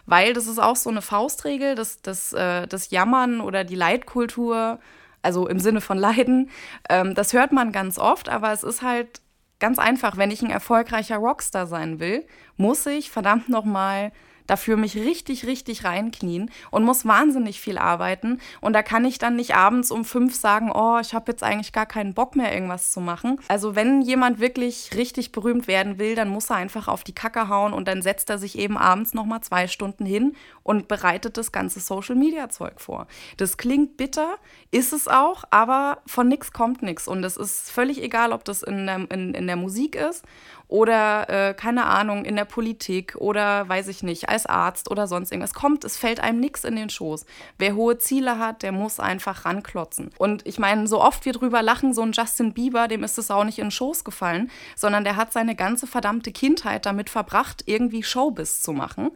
Weil 0.06 0.34
das 0.34 0.48
ist 0.48 0.60
auch 0.60 0.76
so 0.76 0.90
eine 0.90 1.02
Faustregel, 1.02 1.76
das, 1.76 2.02
das, 2.02 2.34
äh, 2.34 2.68
das 2.68 2.92
Jammern 2.92 3.40
oder 3.40 3.64
die 3.64 3.76
Leidkultur, 3.76 4.80
also 5.22 5.48
im 5.48 5.60
Sinne 5.60 5.82
von 5.82 5.98
Leiden, 5.98 6.50
ähm, 6.90 7.16
das 7.16 7.34
hört 7.34 7.52
man 7.52 7.72
ganz 7.72 7.98
oft, 7.98 8.28
aber 8.28 8.52
es 8.52 8.64
ist 8.64 8.82
halt 8.82 9.22
ganz 9.60 9.80
einfach, 9.80 10.18
wenn 10.18 10.32
ich 10.32 10.42
ein 10.42 10.50
erfolgreicher 10.50 11.18
Rockstar 11.18 11.68
sein 11.68 12.00
will, 12.00 12.26
muss 12.58 12.86
ich 12.88 13.12
verdammt 13.12 13.48
nochmal 13.48 14.12
dafür 14.48 14.78
mich 14.78 14.96
richtig, 14.96 15.46
richtig 15.46 15.84
reinknien 15.84 16.52
und 16.72 16.84
muss 16.84 17.06
wahnsinnig 17.06 17.60
viel 17.60 17.78
arbeiten. 17.78 18.40
Und 18.60 18.74
da 18.74 18.84
kann 18.84 19.06
ich 19.06 19.18
dann 19.18 19.36
nicht 19.36 19.56
abends 19.56 19.92
um 19.92 20.06
fünf 20.06 20.36
sagen, 20.36 20.72
oh, 20.72 21.00
ich 21.00 21.14
habe 21.14 21.32
jetzt 21.32 21.44
eigentlich 21.44 21.74
gar 21.74 21.86
keinen 21.86 22.14
Bock 22.14 22.36
mehr, 22.36 22.54
irgendwas 22.54 22.92
zu 22.92 23.02
machen. 23.02 23.40
Also 23.48 23.76
wenn 23.76 24.02
jemand 24.02 24.40
wirklich 24.40 24.92
richtig 24.96 25.32
berühmt 25.32 25.68
werden 25.68 25.98
will, 25.98 26.16
dann 26.16 26.30
muss 26.30 26.50
er 26.50 26.58
einfach 26.58 26.88
auf 26.88 27.04
die 27.04 27.16
Kacke 27.16 27.48
hauen 27.48 27.74
und 27.74 27.88
dann 27.88 28.02
setzt 28.02 28.30
er 28.30 28.38
sich 28.38 28.58
eben 28.58 28.78
abends 28.78 29.14
nochmal 29.14 29.42
zwei 29.42 29.68
Stunden 29.68 30.06
hin 30.06 30.36
und 30.64 30.88
bereitet 30.88 31.38
das 31.38 31.52
ganze 31.52 31.80
Social-Media-Zeug 31.80 32.80
vor. 32.80 33.08
Das 33.38 33.58
klingt 33.58 33.98
bitter, 33.98 34.36
ist 34.72 34.94
es 34.94 35.08
auch, 35.08 35.44
aber 35.50 36.00
von 36.06 36.28
nichts 36.28 36.52
kommt 36.52 36.82
nichts. 36.82 37.08
Und 37.08 37.24
es 37.24 37.38
ist 37.38 37.72
völlig 37.72 38.02
egal, 38.02 38.32
ob 38.32 38.46
das 38.46 38.64
in 38.64 38.86
der, 38.86 39.10
in, 39.12 39.34
in 39.34 39.48
der 39.48 39.56
Musik 39.56 39.96
ist 39.96 40.26
oder 40.72 41.30
äh, 41.30 41.54
keine 41.54 41.86
Ahnung 41.86 42.24
in 42.24 42.38
der 42.38 42.46
Politik 42.46 43.16
oder 43.18 43.68
weiß 43.68 43.90
ich 43.90 44.04
nicht, 44.04 44.30
als 44.30 44.46
Arzt 44.46 44.90
oder 44.90 45.06
sonst 45.06 45.32
irgendwas. 45.32 45.54
Kommt, 45.54 45.84
es 45.84 45.98
fällt 45.98 46.22
einem 46.22 46.40
nichts 46.40 46.64
in 46.64 46.78
den 46.78 46.90
Schoß. 46.90 47.26
Wer 47.58 47.76
hohe 47.76 47.98
Ziele 47.98 48.40
hat, 48.40 48.64
der 48.64 48.72
muss 48.72 49.02
einfach 49.02 49.44
ranklotzen. 49.44 50.12
Und 50.18 50.48
ich 50.48 50.60
meine, 50.60 50.88
so 50.88 51.02
oft 51.02 51.26
wir 51.26 51.34
drüber 51.34 51.62
lachen, 51.62 51.94
so 51.94 52.02
ein 52.02 52.14
Justin 52.14 52.54
Bieber, 52.54 52.88
dem 52.88 53.04
ist 53.04 53.18
es 53.18 53.30
auch 53.30 53.44
nicht 53.44 53.60
in 53.60 53.66
den 53.66 53.72
Schoß 53.72 54.06
gefallen, 54.06 54.50
sondern 54.78 55.04
der 55.04 55.18
hat 55.18 55.34
seine 55.34 55.56
ganze 55.56 55.88
verdammte 55.88 56.32
Kindheit 56.32 56.86
damit 56.86 57.10
verbracht, 57.10 57.64
irgendwie 57.66 58.02
Showbiz 58.02 58.62
zu 58.62 58.72
machen 58.72 59.12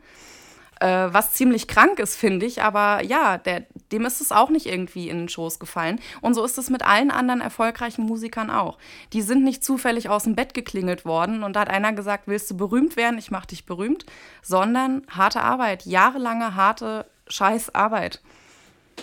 äh, 0.85 1.13
was 1.13 1.33
ziemlich 1.33 1.67
krank 1.67 1.99
ist, 1.99 2.15
finde 2.15 2.45
ich. 2.45 2.61
Aber 2.61 3.03
ja, 3.03 3.37
der, 3.39 3.63
dem 3.91 4.05
ist 4.05 4.21
es 4.21 4.31
auch 4.31 4.49
nicht 4.49 4.67
irgendwie 4.67 5.09
in 5.09 5.17
den 5.17 5.29
Schoß 5.29 5.59
gefallen. 5.59 5.99
Und 6.21 6.35
so 6.35 6.45
ist 6.45 6.57
es 6.57 6.69
mit 6.69 6.85
allen 6.85 7.09
anderen 7.09 7.41
erfolgreichen 7.41 8.03
Musikern 8.03 8.51
auch. 8.51 8.77
Die 9.11 9.23
sind 9.23 9.43
nicht 9.43 9.63
zufällig 9.63 10.09
aus 10.09 10.23
dem 10.23 10.35
Bett 10.35 10.53
geklingelt 10.53 11.03
worden 11.03 11.43
und 11.43 11.55
da 11.55 11.61
hat 11.61 11.69
einer 11.69 11.93
gesagt, 11.93 12.27
willst 12.27 12.51
du 12.51 12.57
berühmt 12.57 12.97
werden? 12.97 13.17
Ich 13.17 13.31
mach 13.31 13.45
dich 13.45 13.65
berühmt. 13.65 14.05
Sondern 14.43 15.01
harte 15.09 15.41
Arbeit, 15.41 15.85
jahrelange 15.85 16.55
harte 16.55 17.05
Scheißarbeit. 17.27 18.21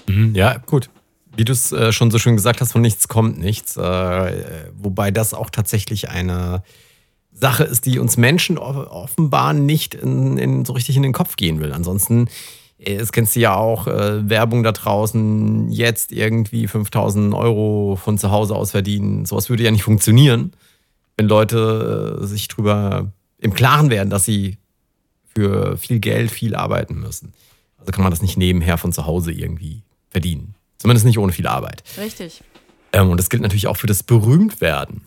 Mhm, 0.06 0.34
ja, 0.34 0.58
gut. 0.58 0.88
Wie 1.34 1.44
du 1.44 1.52
es 1.52 1.72
äh, 1.72 1.92
schon 1.92 2.10
so 2.10 2.18
schön 2.18 2.36
gesagt 2.36 2.60
hast, 2.60 2.72
von 2.72 2.82
nichts 2.82 3.08
kommt 3.08 3.38
nichts. 3.38 3.76
Äh, 3.76 4.70
wobei 4.76 5.10
das 5.10 5.34
auch 5.34 5.50
tatsächlich 5.50 6.10
eine 6.10 6.62
Sache 7.32 7.64
ist, 7.64 7.86
die 7.86 7.98
uns 7.98 8.16
Menschen 8.16 8.58
offenbar 8.58 9.52
nicht 9.52 9.94
in, 9.94 10.38
in, 10.38 10.64
so 10.64 10.72
richtig 10.74 10.96
in 10.96 11.02
den 11.02 11.12
Kopf 11.12 11.36
gehen 11.36 11.60
will. 11.60 11.72
Ansonsten, 11.72 12.28
äh, 12.78 12.94
es 12.94 13.12
kennst 13.12 13.36
du 13.36 13.40
ja 13.40 13.54
auch, 13.54 13.86
äh, 13.86 14.28
Werbung 14.28 14.62
da 14.62 14.72
draußen, 14.72 15.70
jetzt 15.70 16.12
irgendwie 16.12 16.68
5000 16.68 17.34
Euro 17.34 17.96
von 17.96 18.18
zu 18.18 18.30
Hause 18.30 18.54
aus 18.54 18.70
verdienen. 18.70 19.24
Sowas 19.24 19.50
würde 19.50 19.64
ja 19.64 19.70
nicht 19.70 19.82
funktionieren, 19.82 20.52
wenn 21.16 21.26
Leute 21.26 22.20
äh, 22.22 22.26
sich 22.26 22.48
drüber 22.48 23.12
im 23.38 23.54
Klaren 23.54 23.90
werden, 23.90 24.10
dass 24.10 24.24
sie 24.24 24.58
für 25.34 25.76
viel 25.76 25.98
Geld 25.98 26.30
viel 26.30 26.54
arbeiten 26.54 27.00
müssen. 27.00 27.32
Also 27.78 27.90
kann 27.90 28.02
man 28.02 28.12
das 28.12 28.22
nicht 28.22 28.36
nebenher 28.36 28.78
von 28.78 28.92
zu 28.92 29.06
Hause 29.06 29.32
irgendwie 29.32 29.82
verdienen. 30.10 30.54
Zumindest 30.78 31.06
nicht 31.06 31.18
ohne 31.18 31.32
viel 31.32 31.46
Arbeit. 31.46 31.82
Richtig. 31.98 32.42
Ähm, 32.92 33.10
und 33.10 33.18
das 33.18 33.30
gilt 33.30 33.42
natürlich 33.42 33.66
auch 33.66 33.76
für 33.76 33.86
das 33.86 34.02
Berühmtwerden. 34.02 35.06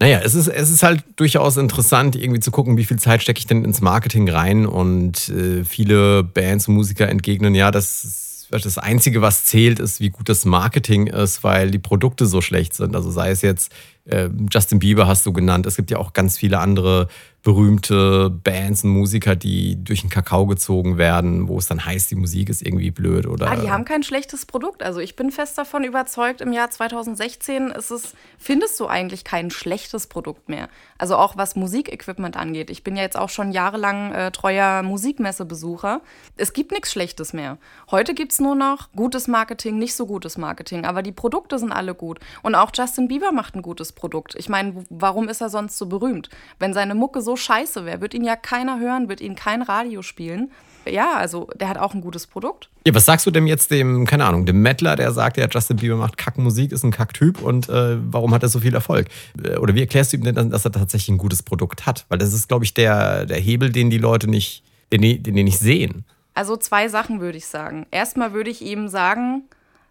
Naja, 0.00 0.20
es 0.24 0.34
ist, 0.34 0.48
es 0.48 0.70
ist 0.70 0.82
halt 0.82 1.04
durchaus 1.16 1.58
interessant, 1.58 2.16
irgendwie 2.16 2.40
zu 2.40 2.50
gucken, 2.50 2.78
wie 2.78 2.86
viel 2.86 2.98
Zeit 2.98 3.22
stecke 3.22 3.38
ich 3.38 3.46
denn 3.46 3.64
ins 3.66 3.82
Marketing 3.82 4.30
rein. 4.30 4.64
Und 4.64 5.28
äh, 5.28 5.62
viele 5.62 6.24
Bands 6.24 6.66
und 6.68 6.74
Musiker 6.74 7.06
entgegnen, 7.06 7.54
ja, 7.54 7.70
das, 7.70 8.48
das 8.50 8.78
Einzige, 8.78 9.20
was 9.20 9.44
zählt, 9.44 9.78
ist, 9.78 10.00
wie 10.00 10.08
gut 10.08 10.30
das 10.30 10.46
Marketing 10.46 11.06
ist, 11.06 11.44
weil 11.44 11.70
die 11.70 11.78
Produkte 11.78 12.24
so 12.24 12.40
schlecht 12.40 12.72
sind. 12.72 12.96
Also 12.96 13.10
sei 13.10 13.30
es 13.30 13.42
jetzt 13.42 13.72
äh, 14.06 14.30
Justin 14.50 14.78
Bieber 14.78 15.06
hast 15.06 15.26
du 15.26 15.34
genannt. 15.34 15.66
Es 15.66 15.76
gibt 15.76 15.90
ja 15.90 15.98
auch 15.98 16.14
ganz 16.14 16.38
viele 16.38 16.60
andere 16.60 17.08
berühmte 17.42 18.28
Bands 18.28 18.84
und 18.84 18.90
Musiker, 18.90 19.34
die 19.34 19.82
durch 19.82 20.02
den 20.02 20.10
Kakao 20.10 20.46
gezogen 20.46 20.98
werden, 20.98 21.48
wo 21.48 21.56
es 21.56 21.66
dann 21.66 21.84
heißt, 21.84 22.10
die 22.10 22.14
Musik 22.14 22.50
ist 22.50 22.60
irgendwie 22.60 22.90
blöd 22.90 23.26
oder. 23.26 23.50
Ah, 23.50 23.56
die 23.56 23.70
haben 23.70 23.86
kein 23.86 24.02
schlechtes 24.02 24.44
Produkt. 24.44 24.82
Also 24.82 25.00
ich 25.00 25.16
bin 25.16 25.30
fest 25.30 25.56
davon 25.56 25.84
überzeugt, 25.84 26.42
im 26.42 26.52
Jahr 26.52 26.70
2016 26.70 27.68
ist 27.68 27.90
es, 27.90 28.14
findest 28.38 28.78
du 28.78 28.86
eigentlich 28.86 29.24
kein 29.24 29.50
schlechtes 29.50 30.06
Produkt 30.06 30.50
mehr. 30.50 30.68
Also 30.98 31.16
auch 31.16 31.38
was 31.38 31.56
Musikequipment 31.56 32.36
angeht. 32.36 32.68
Ich 32.68 32.84
bin 32.84 32.94
ja 32.94 33.02
jetzt 33.02 33.16
auch 33.16 33.30
schon 33.30 33.52
jahrelang 33.52 34.12
äh, 34.12 34.30
treuer 34.32 34.82
Musikmessebesucher. 34.82 36.02
Es 36.36 36.52
gibt 36.52 36.72
nichts 36.72 36.92
Schlechtes 36.92 37.32
mehr. 37.32 37.56
Heute 37.90 38.12
gibt 38.12 38.32
es 38.32 38.40
nur 38.40 38.54
noch 38.54 38.92
gutes 38.92 39.28
Marketing, 39.28 39.78
nicht 39.78 39.94
so 39.94 40.06
gutes 40.06 40.36
Marketing, 40.36 40.84
aber 40.84 41.02
die 41.02 41.12
Produkte 41.12 41.58
sind 41.58 41.72
alle 41.72 41.94
gut. 41.94 42.18
Und 42.42 42.54
auch 42.54 42.70
Justin 42.74 43.08
Bieber 43.08 43.32
macht 43.32 43.56
ein 43.56 43.62
gutes 43.62 43.92
Produkt. 43.92 44.34
Ich 44.34 44.50
meine, 44.50 44.84
warum 44.90 45.28
ist 45.28 45.40
er 45.40 45.48
sonst 45.48 45.78
so 45.78 45.86
berühmt? 45.86 46.28
Wenn 46.58 46.74
seine 46.74 46.94
Mucke 46.94 47.22
so 47.22 47.29
scheiße 47.36 47.84
wäre, 47.84 48.00
wird 48.00 48.14
ihn 48.14 48.24
ja 48.24 48.36
keiner 48.36 48.78
hören, 48.78 49.08
wird 49.08 49.20
ihn 49.20 49.34
kein 49.34 49.62
Radio 49.62 50.02
spielen. 50.02 50.50
Ja, 50.86 51.14
also 51.14 51.48
der 51.58 51.68
hat 51.68 51.78
auch 51.78 51.94
ein 51.94 52.00
gutes 52.00 52.26
Produkt. 52.26 52.70
Ja, 52.86 52.94
was 52.94 53.04
sagst 53.04 53.26
du 53.26 53.30
denn 53.30 53.46
jetzt 53.46 53.70
dem, 53.70 54.06
keine 54.06 54.24
Ahnung, 54.24 54.46
dem 54.46 54.62
Mettler, 54.62 54.96
der 54.96 55.12
sagt, 55.12 55.36
ja, 55.36 55.46
Justin 55.50 55.76
Bieber 55.76 55.96
macht 55.96 56.16
Kackmusik, 56.16 56.72
ist 56.72 56.84
ein 56.84 56.90
Kacktyp 56.90 57.42
und 57.42 57.68
äh, 57.68 57.98
warum 58.00 58.32
hat 58.32 58.42
er 58.42 58.48
so 58.48 58.60
viel 58.60 58.74
Erfolg? 58.74 59.08
Äh, 59.42 59.56
oder 59.56 59.74
wie 59.74 59.80
erklärst 59.80 60.12
du 60.12 60.16
ihm 60.16 60.24
denn, 60.24 60.50
dass 60.50 60.64
er 60.64 60.72
tatsächlich 60.72 61.10
ein 61.10 61.18
gutes 61.18 61.42
Produkt 61.42 61.86
hat? 61.86 62.06
Weil 62.08 62.18
das 62.18 62.32
ist, 62.32 62.48
glaube 62.48 62.64
ich, 62.64 62.72
der, 62.72 63.26
der 63.26 63.38
Hebel, 63.38 63.70
den 63.70 63.90
die 63.90 63.98
Leute 63.98 64.28
nicht, 64.28 64.64
den, 64.92 65.02
den 65.02 65.22
die 65.22 65.44
nicht 65.44 65.58
sehen. 65.58 66.04
Also 66.34 66.56
zwei 66.56 66.88
Sachen 66.88 67.20
würde 67.20 67.36
ich 67.38 67.46
sagen. 67.46 67.86
Erstmal 67.90 68.32
würde 68.32 68.50
ich 68.50 68.62
ihm 68.62 68.88
sagen, 68.88 69.42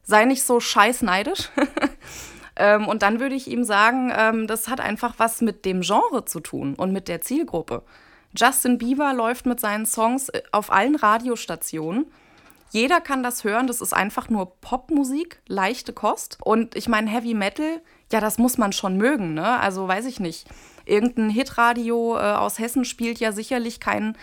sei 0.04 0.26
nicht 0.26 0.44
so 0.44 0.60
scheißneidisch. 0.60 1.50
Ähm, 2.60 2.88
und 2.88 3.02
dann 3.02 3.20
würde 3.20 3.36
ich 3.36 3.48
ihm 3.48 3.64
sagen, 3.64 4.12
ähm, 4.16 4.46
das 4.46 4.68
hat 4.68 4.82
einfach 4.82 5.16
was 5.18 5.42
mit 5.42 5.64
dem 5.66 5.82
Genre 5.82 6.26
zu 6.26 6.42
tun 6.42 6.76
und 6.76 6.92
mit 6.92 7.08
der 7.08 7.22
Zielgruppe. 7.22 7.84
Justin 8.38 8.78
Bieber 8.78 9.14
läuft 9.14 9.46
mit 9.46 9.60
seinen 9.62 9.86
Songs 9.86 10.30
äh, 10.30 10.44
auf 10.52 10.72
allen 10.72 10.96
Radiostationen. 10.96 12.06
Jeder 12.72 13.02
kann 13.02 13.24
das 13.24 13.44
hören, 13.44 13.66
das 13.66 13.82
ist 13.82 13.94
einfach 13.94 14.30
nur 14.30 14.60
Popmusik, 14.62 15.42
leichte 15.48 15.94
Kost. 15.94 16.38
Und 16.44 16.76
ich 16.76 16.88
meine, 16.88 17.10
Heavy 17.10 17.34
Metal, 17.34 17.82
ja, 18.12 18.20
das 18.20 18.38
muss 18.38 18.58
man 18.60 18.74
schon 18.74 18.98
mögen, 18.98 19.34
ne? 19.34 19.60
Also 19.60 19.88
weiß 19.88 20.06
ich 20.06 20.20
nicht. 20.20 20.46
Irgendein 20.86 21.30
Hitradio 21.30 22.18
äh, 22.18 22.20
aus 22.20 22.60
Hessen 22.60 22.84
spielt 22.84 23.20
ja 23.20 23.32
sicherlich 23.32 23.80
keinen 23.80 24.18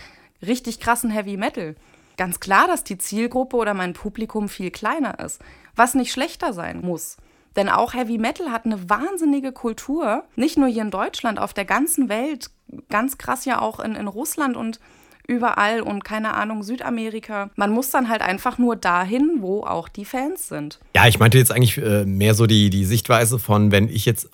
richtig 0.46 0.78
krassen 0.78 1.10
Heavy 1.10 1.38
Metal. 1.38 1.74
Ganz 2.18 2.38
klar, 2.38 2.66
dass 2.66 2.84
die 2.84 2.98
Zielgruppe 2.98 3.56
oder 3.56 3.72
mein 3.72 3.94
Publikum 3.94 4.48
viel 4.48 4.70
kleiner 4.70 5.18
ist, 5.20 5.40
was 5.74 5.94
nicht 5.94 6.12
schlechter 6.12 6.52
sein 6.52 6.82
muss. 6.82 7.16
Denn 7.56 7.70
auch 7.70 7.94
Heavy 7.94 8.18
Metal 8.18 8.52
hat 8.52 8.66
eine 8.66 8.88
wahnsinnige 8.88 9.52
Kultur, 9.52 10.24
nicht 10.36 10.58
nur 10.58 10.68
hier 10.68 10.82
in 10.82 10.90
Deutschland, 10.90 11.38
auf 11.38 11.54
der 11.54 11.64
ganzen 11.64 12.08
Welt, 12.08 12.50
ganz 12.90 13.16
krass 13.16 13.46
ja 13.46 13.60
auch 13.60 13.80
in, 13.80 13.94
in 13.94 14.06
Russland 14.06 14.56
und 14.56 14.78
überall 15.26 15.80
und 15.80 16.04
keine 16.04 16.34
Ahnung, 16.34 16.62
Südamerika. 16.62 17.50
Man 17.56 17.70
muss 17.70 17.90
dann 17.90 18.08
halt 18.08 18.22
einfach 18.22 18.58
nur 18.58 18.76
dahin, 18.76 19.38
wo 19.40 19.64
auch 19.64 19.88
die 19.88 20.04
Fans 20.04 20.48
sind. 20.48 20.78
Ja, 20.94 21.06
ich 21.06 21.18
meinte 21.18 21.38
jetzt 21.38 21.52
eigentlich 21.52 21.78
äh, 21.78 22.04
mehr 22.04 22.34
so 22.34 22.46
die, 22.46 22.70
die 22.70 22.84
Sichtweise 22.84 23.38
von, 23.38 23.70
wenn 23.72 23.88
ich 23.88 24.04
jetzt 24.04 24.28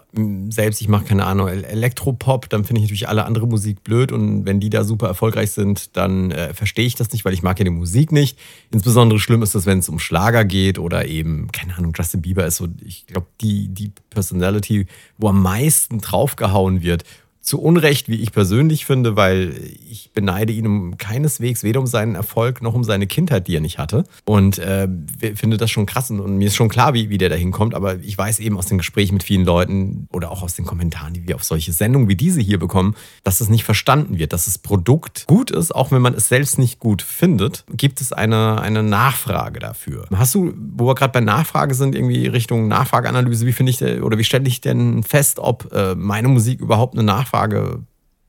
selbst, 0.51 0.81
ich 0.83 0.89
mache 0.89 1.07
keine 1.07 1.25
Ahnung, 1.25 1.49
Elektropop, 1.49 2.49
dann 2.51 2.65
finde 2.65 2.81
ich 2.81 2.85
natürlich 2.85 3.09
alle 3.09 3.25
andere 3.25 3.47
Musik 3.47 3.83
blöd 3.83 4.13
und 4.13 4.45
wenn 4.45 4.61
die 4.61 4.69
da 4.69 4.85
super 4.85 5.07
erfolgreich 5.07 5.53
sind, 5.53 5.97
dann 5.97 6.31
äh, 6.31 6.53
verstehe 6.53 6.85
ich 6.85 6.95
das 6.95 7.11
nicht, 7.13 7.25
weil 7.25 7.33
ich 7.33 7.43
mag 7.43 7.59
ja 7.59 7.65
die 7.65 7.71
Musik 7.71 8.13
nicht. 8.13 8.39
Insbesondere 8.71 9.19
schlimm 9.19 9.43
ist 9.43 9.55
das, 9.55 9.65
wenn 9.65 9.79
es 9.79 9.89
um 9.89 9.99
Schlager 9.99 10.45
geht 10.45 10.79
oder 10.79 11.07
eben, 11.07 11.51
keine 11.51 11.77
Ahnung, 11.77 11.95
Justin 11.97 12.21
Bieber 12.21 12.45
ist 12.45 12.57
so, 12.57 12.69
ich 12.85 13.07
glaube, 13.07 13.27
die, 13.41 13.69
die 13.69 13.93
Personality, 14.11 14.87
wo 15.17 15.29
am 15.29 15.43
meisten 15.43 15.99
draufgehauen 15.99 16.83
wird 16.83 17.05
zu 17.43 17.61
Unrecht, 17.61 18.09
wie 18.09 18.23
ich 18.23 18.31
persönlich 18.31 18.87
finde, 18.87 19.17
weil 19.17 19.53
ich 19.91 20.13
beneide 20.15 20.53
ihn 20.53 20.67
um 20.67 20.97
keineswegs 20.97 21.65
weder 21.65 21.81
um 21.81 21.87
seinen 21.87 22.15
Erfolg 22.15 22.63
noch 22.63 22.73
um 22.73 22.85
seine 22.85 23.09
Kindheit, 23.09 23.49
die 23.49 23.57
er 23.57 23.61
nicht 23.61 23.79
hatte. 23.79 24.05
Und 24.25 24.59
äh, 24.61 24.89
finde 25.35 25.57
das 25.57 25.71
schon 25.71 25.85
krass 25.85 26.11
und 26.11 26.39
mir 26.39 26.47
ist 26.47 26.55
schon 26.55 26.69
klar, 26.69 26.95
wie, 26.95 27.11
wie 27.11 27.19
der 27.19 27.29
da 27.29 27.35
hinkommt. 27.35 27.75
Aber 27.75 27.99
ich 27.99 28.17
weiß 28.17 28.39
eben 28.39 28.57
aus 28.57 28.67
den 28.67 28.79
Gesprächen 28.79 29.15
mit 29.15 29.25
vielen 29.25 29.45
Leuten 29.45 30.07
oder 30.13 30.31
auch 30.31 30.43
aus 30.43 30.55
den 30.55 30.65
Kommentaren, 30.65 31.15
die 31.15 31.27
wir 31.27 31.35
auf 31.35 31.43
solche 31.43 31.73
Sendungen 31.73 32.09
wie 32.09 32.15
diese 32.15 32.41
hier 32.41 32.61
bekommen, 32.61 32.95
dass 33.25 33.41
es 33.41 33.49
nicht 33.49 33.65
verstanden 33.65 34.19
wird, 34.19 34.33
dass 34.33 34.45
das 34.45 34.59
Produkt 34.59 35.27
gut 35.27 35.51
ist, 35.51 35.75
auch 35.75 35.91
wenn 35.91 36.01
man 36.01 36.15
es 36.15 36.29
selbst 36.29 36.61
nicht 36.61 36.79
gut 36.79 37.03
findet, 37.03 37.65
gibt 37.73 38.01
es 38.01 38.13
eine, 38.13 38.61
eine 38.61 38.85
Nachfrage 38.85 39.59
dafür. 39.59 40.07
Hast 40.15 40.37
du, 40.37 40.55
wo 40.77 40.87
wir 40.87 40.95
gerade 40.95 41.13
bei 41.13 41.21
Nachfrage 41.21 41.75
sind, 41.75 41.97
irgendwie 41.97 42.29
Richtung 42.29 42.69
Nachfrageanalyse, 42.69 43.47
wie 43.47 43.53
finde 43.53 43.71
ich 43.71 43.83
oder 43.83 44.17
wie 44.17 44.25
stelle 44.25 44.47
ich 44.47 44.61
denn 44.61 45.03
fest, 45.03 45.41
ob 45.41 45.73
äh, 45.73 45.97
meine 45.97 46.29
Musik 46.29 46.61
überhaupt 46.61 46.95
eine 46.95 47.03
Nachfrage 47.03 47.32
Nachfrage 47.33 47.83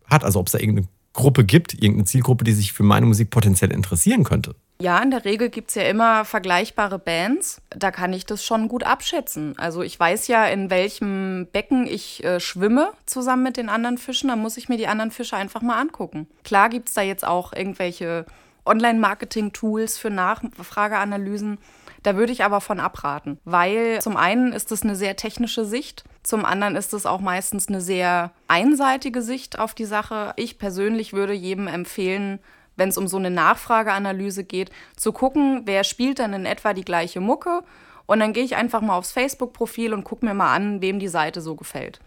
hat, 0.10 0.24
also 0.24 0.39
ob 0.39 0.48
es 0.48 0.54
da 0.54 0.60
irgendeine 0.60 0.88
Gruppe 1.13 1.44
gibt, 1.44 1.74
irgendeine 1.74 2.06
Zielgruppe, 2.06 2.44
die 2.44 2.54
sich 2.54 2.74
für 2.74 2.84
meine 2.84 3.06
Musik 3.06 3.30
potenziell 3.30 3.72
interessieren 3.72 4.24
könnte. 4.24 4.56
Ja, 4.82 4.98
in 5.00 5.12
der 5.12 5.24
Regel 5.24 5.50
gibt 5.50 5.70
es 5.70 5.76
ja 5.76 5.84
immer 5.84 6.26
vergleichbare 6.26 6.98
Bands. 6.98 7.62
Da 7.70 7.92
kann 7.92 8.12
ich 8.12 8.26
das 8.26 8.44
schon 8.44 8.68
gut 8.68 8.84
abschätzen. 8.84 9.58
Also 9.58 9.84
ich 9.84 9.98
weiß 10.00 10.28
ja, 10.28 10.46
in 10.46 10.72
welchem 10.72 11.48
Becken 11.52 11.86
ich 11.86 12.24
äh, 12.24 12.39
schwimme 12.39 12.92
zusammen 13.06 13.44
mit 13.44 13.58
den 13.58 13.70
anderen 13.70 14.00
Fischen. 14.00 14.30
Da 14.30 14.36
muss 14.36 14.58
ich 14.58 14.70
mir 14.70 14.78
die 14.78 14.88
anderen 14.88 15.12
Fische 15.12 15.38
einfach 15.38 15.62
mal 15.62 15.80
angucken. 15.80 16.28
Klar 16.44 16.70
gibt 16.70 16.89
es 16.89 16.96
da 16.96 17.02
jetzt 17.02 17.26
auch 17.26 17.54
irgendwelche 17.54 18.26
Online-Marketing-Tools 18.66 20.00
für 20.00 20.10
Nachfrageanalysen. 20.10 21.60
Da 22.04 22.16
würde 22.16 22.34
ich 22.34 22.44
aber 22.44 22.62
von 22.62 22.80
abraten, 22.80 23.39
weil 23.46 24.02
zum 24.02 24.18
einen 24.18 24.52
ist 24.52 24.72
es 24.72 24.84
eine 24.84 24.96
sehr 24.96 25.16
technische 25.16 25.66
Sicht, 25.66 26.04
zum 26.22 26.46
anderen 26.46 26.76
ist 26.76 26.94
es 26.94 27.06
auch 27.06 27.20
meistens 27.20 27.68
eine 27.68 27.82
sehr 27.82 28.32
einseitige 28.48 29.22
Sicht 29.22 29.60
auf 29.60 29.74
die 29.74 29.86
Sache. 29.86 30.34
Ich 30.38 30.58
persönlich 30.58 31.13
würde 31.13 31.34
jedem 31.34 31.68
empfehlen, 31.68 32.39
wenn 32.76 32.89
es 32.89 32.98
um 32.98 33.08
so 33.08 33.18
eine 33.18 33.30
Nachfrageanalyse 33.30 34.44
geht, 34.46 34.72
zu 34.96 35.12
gucken, 35.12 35.63
wer 35.66 35.84
spielt 35.84 36.20
dann 36.20 36.34
in 36.34 36.46
etwa 36.46 36.74
die 36.74 36.86
gleiche 36.86 37.20
Mucke. 37.20 37.62
Und 38.06 38.20
dann 38.20 38.34
gehe 38.34 38.44
ich 38.44 38.56
einfach 38.56 38.82
mal 38.82 38.98
aufs 38.98 39.12
Facebook-Profil 39.12 39.94
und 39.94 40.04
gucke 40.04 40.26
mir 40.26 40.34
mal 40.34 40.54
an, 40.54 40.82
wem 40.82 41.00
die 41.00 41.08
Seite 41.08 41.42
so 41.42 41.56
gefällt. 41.56 42.00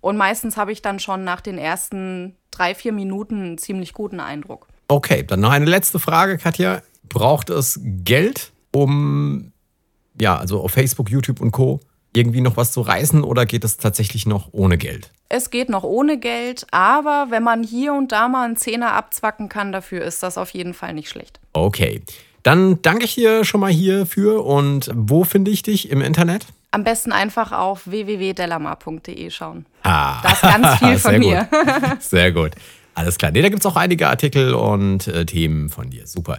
Und 0.00 0.16
meistens 0.16 0.56
habe 0.56 0.72
ich 0.72 0.82
dann 0.82 0.98
schon 0.98 1.24
nach 1.24 1.40
den 1.40 1.58
ersten 1.58 2.36
drei, 2.50 2.74
vier 2.74 2.92
Minuten 2.92 3.42
einen 3.42 3.58
ziemlich 3.58 3.92
guten 3.92 4.20
Eindruck. 4.20 4.66
Okay, 4.88 5.24
dann 5.24 5.40
noch 5.40 5.50
eine 5.50 5.64
letzte 5.64 5.98
Frage, 5.98 6.38
Katja. 6.38 6.82
Braucht 7.08 7.50
es 7.50 7.80
Geld, 7.82 8.52
um 8.74 9.52
ja, 10.20 10.36
also 10.36 10.60
auf 10.62 10.72
Facebook, 10.72 11.10
YouTube 11.10 11.40
und 11.40 11.50
Co. 11.50 11.80
irgendwie 12.14 12.40
noch 12.40 12.56
was 12.56 12.72
zu 12.72 12.80
reißen 12.80 13.24
oder 13.24 13.46
geht 13.46 13.64
es 13.64 13.76
tatsächlich 13.76 14.26
noch 14.26 14.48
ohne 14.52 14.78
Geld? 14.78 15.10
Es 15.28 15.50
geht 15.50 15.68
noch 15.68 15.82
ohne 15.82 16.18
Geld, 16.18 16.66
aber 16.70 17.26
wenn 17.30 17.42
man 17.42 17.64
hier 17.64 17.92
und 17.92 18.12
da 18.12 18.28
mal 18.28 18.44
einen 18.44 18.56
Zehner 18.56 18.92
abzwacken 18.92 19.48
kann, 19.48 19.72
dafür 19.72 20.04
ist 20.04 20.22
das 20.22 20.38
auf 20.38 20.50
jeden 20.50 20.74
Fall 20.74 20.94
nicht 20.94 21.08
schlecht. 21.08 21.40
Okay. 21.52 22.02
Dann 22.44 22.82
danke 22.82 23.06
ich 23.06 23.14
dir 23.14 23.44
schon 23.44 23.60
mal 23.60 23.72
hierfür 23.72 24.44
und 24.44 24.90
wo 24.94 25.24
finde 25.24 25.50
ich 25.50 25.62
dich 25.62 25.90
im 25.90 26.02
Internet? 26.02 26.46
Am 26.72 26.84
besten 26.84 27.10
einfach 27.10 27.52
auf 27.52 27.86
www.delamar.de 27.86 29.30
schauen. 29.30 29.64
Ah. 29.82 30.20
Da 30.22 30.32
ist 30.32 30.42
ganz 30.42 30.78
viel 30.78 30.98
von 30.98 31.18
mir. 31.18 31.48
Gut. 31.50 32.02
Sehr 32.02 32.32
gut. 32.32 32.52
Alles 32.94 33.16
klar. 33.16 33.32
Nee, 33.32 33.42
da 33.42 33.48
gibt 33.48 33.60
es 33.60 33.66
auch 33.66 33.76
einige 33.76 34.08
Artikel 34.08 34.54
und 34.54 35.08
äh, 35.08 35.24
Themen 35.24 35.68
von 35.70 35.90
dir. 35.90 36.06
Super. 36.06 36.38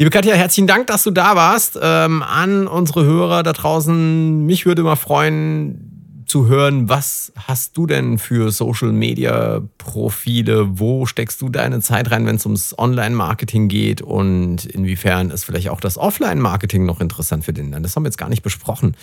Liebe 0.00 0.08
Katja, 0.08 0.32
herzlichen 0.34 0.66
Dank, 0.66 0.86
dass 0.86 1.02
du 1.02 1.10
da 1.10 1.36
warst. 1.36 1.78
Ähm, 1.82 2.22
an 2.22 2.66
unsere 2.66 3.04
Hörer 3.04 3.42
da 3.42 3.52
draußen, 3.52 4.46
mich 4.46 4.64
würde 4.64 4.82
mal 4.82 4.96
freuen 4.96 6.24
zu 6.24 6.46
hören, 6.46 6.88
was 6.88 7.34
hast 7.36 7.76
du 7.76 7.84
denn 7.84 8.16
für 8.16 8.50
Social 8.50 8.92
Media 8.92 9.60
Profile? 9.76 10.78
Wo 10.78 11.04
steckst 11.04 11.42
du 11.42 11.50
deine 11.50 11.82
Zeit 11.82 12.10
rein, 12.12 12.24
wenn 12.24 12.36
es 12.36 12.46
ums 12.46 12.74
Online-Marketing 12.78 13.68
geht? 13.68 14.00
Und 14.00 14.64
inwiefern 14.64 15.28
ist 15.28 15.44
vielleicht 15.44 15.68
auch 15.68 15.80
das 15.80 15.98
Offline-Marketing 15.98 16.86
noch 16.86 17.02
interessant 17.02 17.44
für 17.44 17.52
den? 17.52 17.70
Das 17.82 17.94
haben 17.94 18.04
wir 18.04 18.08
jetzt 18.08 18.16
gar 18.16 18.30
nicht 18.30 18.42
besprochen 18.42 18.96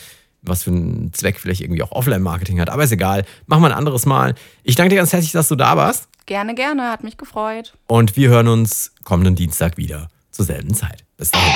was 0.44 0.64
für 0.64 0.72
einen 0.72 1.12
Zweck 1.14 1.40
vielleicht 1.40 1.62
irgendwie 1.62 1.84
auch 1.84 1.92
Offline-Marketing 1.92 2.60
hat. 2.62 2.70
Aber 2.70 2.84
ist 2.84 2.92
egal. 2.92 3.26
Machen 3.48 3.64
wir 3.64 3.68
ein 3.68 3.78
anderes 3.78 4.06
Mal. 4.06 4.34
Ich 4.64 4.76
danke 4.76 4.92
dir 4.92 4.96
ganz 4.96 5.12
herzlich, 5.12 5.32
dass 5.32 5.48
du 5.48 5.56
da 5.56 5.76
warst. 5.76 6.08
Gerne, 6.26 6.56
gerne. 6.56 6.90
Hat 6.90 7.04
mich 7.04 7.18
gefreut. 7.18 7.74
Und 7.88 8.16
wir 8.16 8.30
hören 8.30 8.48
uns 8.48 8.94
kommenden 9.04 9.36
Dienstag 9.36 9.78
wieder 9.78 10.10
zur 10.38 10.46
selben 10.46 10.74
Zeit. 10.74 11.04
Bis 11.18 11.32
dahin. 11.32 11.52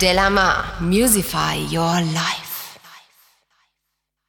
Delamar, 0.00 0.64
Musify 0.80 1.56
Your 1.70 2.00
Life. 2.12 2.47